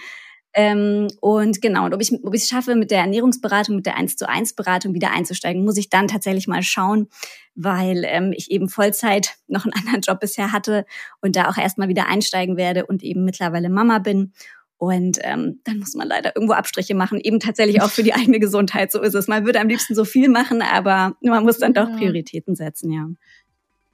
Ähm, 0.54 1.08
und 1.22 1.62
genau, 1.62 1.86
und 1.86 1.94
ob 1.94 2.02
ich 2.02 2.12
ob 2.24 2.34
ich 2.34 2.44
es 2.44 2.50
schaffe, 2.50 2.76
mit 2.76 2.90
der 2.90 3.00
Ernährungsberatung, 3.02 3.76
mit 3.76 3.86
der 3.86 3.98
1 3.98 4.16
zu 4.16 4.28
1 4.28 4.54
Beratung 4.54 4.94
wieder 4.94 5.12
einzusteigen, 5.12 5.64
muss 5.64 5.78
ich 5.78 5.90
dann 5.90 6.08
tatsächlich 6.08 6.48
mal 6.48 6.64
schauen, 6.64 7.08
weil 7.56 8.04
ähm, 8.06 8.34
ich 8.36 8.50
eben 8.50 8.68
Vollzeit 8.68 9.36
noch 9.48 9.66
einen 9.66 9.74
anderen 9.74 10.02
Job 10.02 10.20
bisher 10.20 10.52
hatte 10.52 10.86
und 11.22 11.36
da 11.36 11.50
auch 11.50 11.58
erstmal 11.58 11.88
wieder 11.88 12.08
einsteigen 12.08 12.58
werde 12.58 12.86
und 12.86 13.04
eben 13.04 13.24
mittlerweile 13.24 13.70
Mama 13.70 14.00
bin. 14.00 14.34
Und 14.78 15.20
ähm, 15.24 15.60
dann 15.66 15.80
muss 15.80 15.94
man 15.94 16.08
leider 16.08 16.36
irgendwo 16.36 16.54
Abstriche 16.54 16.96
machen, 16.96 17.20
eben 17.20 17.42
tatsächlich 17.42 17.82
auch 17.82 17.90
für 17.90 18.02
die 18.02 18.14
eigene 18.14 18.40
Gesundheit. 18.40 18.92
So 18.92 19.02
ist 19.02 19.14
es. 19.14 19.28
Man 19.28 19.46
würde 19.46 19.60
am 19.60 19.68
liebsten 19.68 19.94
so 19.94 20.06
viel 20.06 20.30
machen, 20.30 20.62
aber 20.62 21.16
man 21.22 21.44
muss 21.44 21.58
dann 21.58 21.74
doch 21.74 21.92
Prioritäten 21.98 22.56
setzen, 22.56 22.92
ja. 22.92 23.06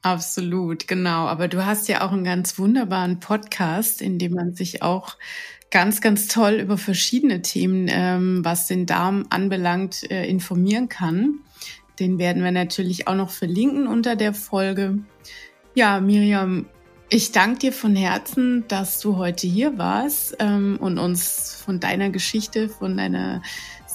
Absolut, 0.04 0.88
genau. 0.88 1.26
Aber 1.26 1.48
du 1.48 1.65
hast 1.65 1.88
ja 1.88 2.06
auch 2.06 2.12
einen 2.12 2.24
ganz 2.24 2.60
wunderbaren 2.60 3.20
Podcast, 3.20 4.04
in 4.04 4.20
dem 4.20 4.34
man 4.34 4.54
sich 4.54 4.84
auch 4.84 5.18
ganz, 5.71 6.01
ganz 6.01 6.28
toll 6.28 6.54
über 6.54 6.78
verschiedene 6.78 7.41
Themen, 7.41 7.88
ähm, 7.89 8.45
was 8.45 8.67
den 8.67 8.86
Darm 8.86 9.25
anbelangt, 9.30 10.10
äh, 10.10 10.25
informieren 10.25 10.89
kann. 10.89 11.39
Den 11.99 12.17
werden 12.17 12.43
wir 12.43 12.51
natürlich 12.51 13.08
auch 13.08 13.15
noch 13.15 13.30
verlinken 13.30 13.88
unter 13.88 14.15
der 14.15 14.34
Folge. 14.34 14.99
Ja, 15.73 15.99
Miriam, 15.99 16.67
ich 17.10 17.32
danke 17.32 17.60
dir 17.60 17.73
von 17.73 17.95
Herzen, 17.95 18.65
dass 18.67 18.99
du 18.99 19.17
heute 19.17 19.47
hier 19.47 19.78
warst 19.78 20.38
ähm, 20.39 20.78
und 20.80 20.97
uns 20.97 21.54
von 21.54 21.80
deiner 21.80 22.10
Geschichte, 22.10 22.67
von 22.67 22.97
deiner 22.97 23.41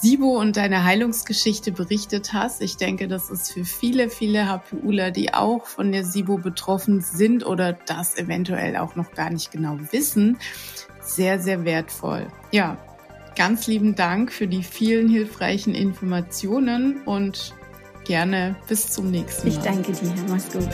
SIBO 0.01 0.39
und 0.39 0.57
deiner 0.57 0.83
Heilungsgeschichte 0.83 1.71
berichtet 1.71 2.33
hast. 2.33 2.61
Ich 2.61 2.77
denke, 2.77 3.07
das 3.07 3.29
ist 3.29 3.51
für 3.51 3.65
viele, 3.65 4.09
viele 4.09 4.47
HPUler, 4.47 5.11
die 5.11 5.33
auch 5.33 5.67
von 5.67 5.91
der 5.91 6.05
SIBO 6.05 6.37
betroffen 6.37 7.01
sind 7.01 7.45
oder 7.45 7.73
das 7.73 8.17
eventuell 8.17 8.77
auch 8.77 8.95
noch 8.95 9.11
gar 9.11 9.29
nicht 9.29 9.51
genau 9.51 9.77
wissen, 9.91 10.37
sehr, 11.15 11.39
sehr 11.39 11.65
wertvoll. 11.65 12.27
Ja, 12.51 12.77
ganz 13.35 13.67
lieben 13.67 13.95
Dank 13.95 14.31
für 14.31 14.47
die 14.47 14.63
vielen 14.63 15.09
hilfreichen 15.09 15.75
Informationen 15.75 17.01
und 17.05 17.53
gerne 18.05 18.55
bis 18.67 18.87
zum 18.87 19.11
nächsten 19.11 19.47
Mal. 19.47 19.55
Ich 19.55 19.61
danke 19.63 19.91
dir. 19.91 20.13
Mach's 20.27 20.51
gut. 20.51 20.69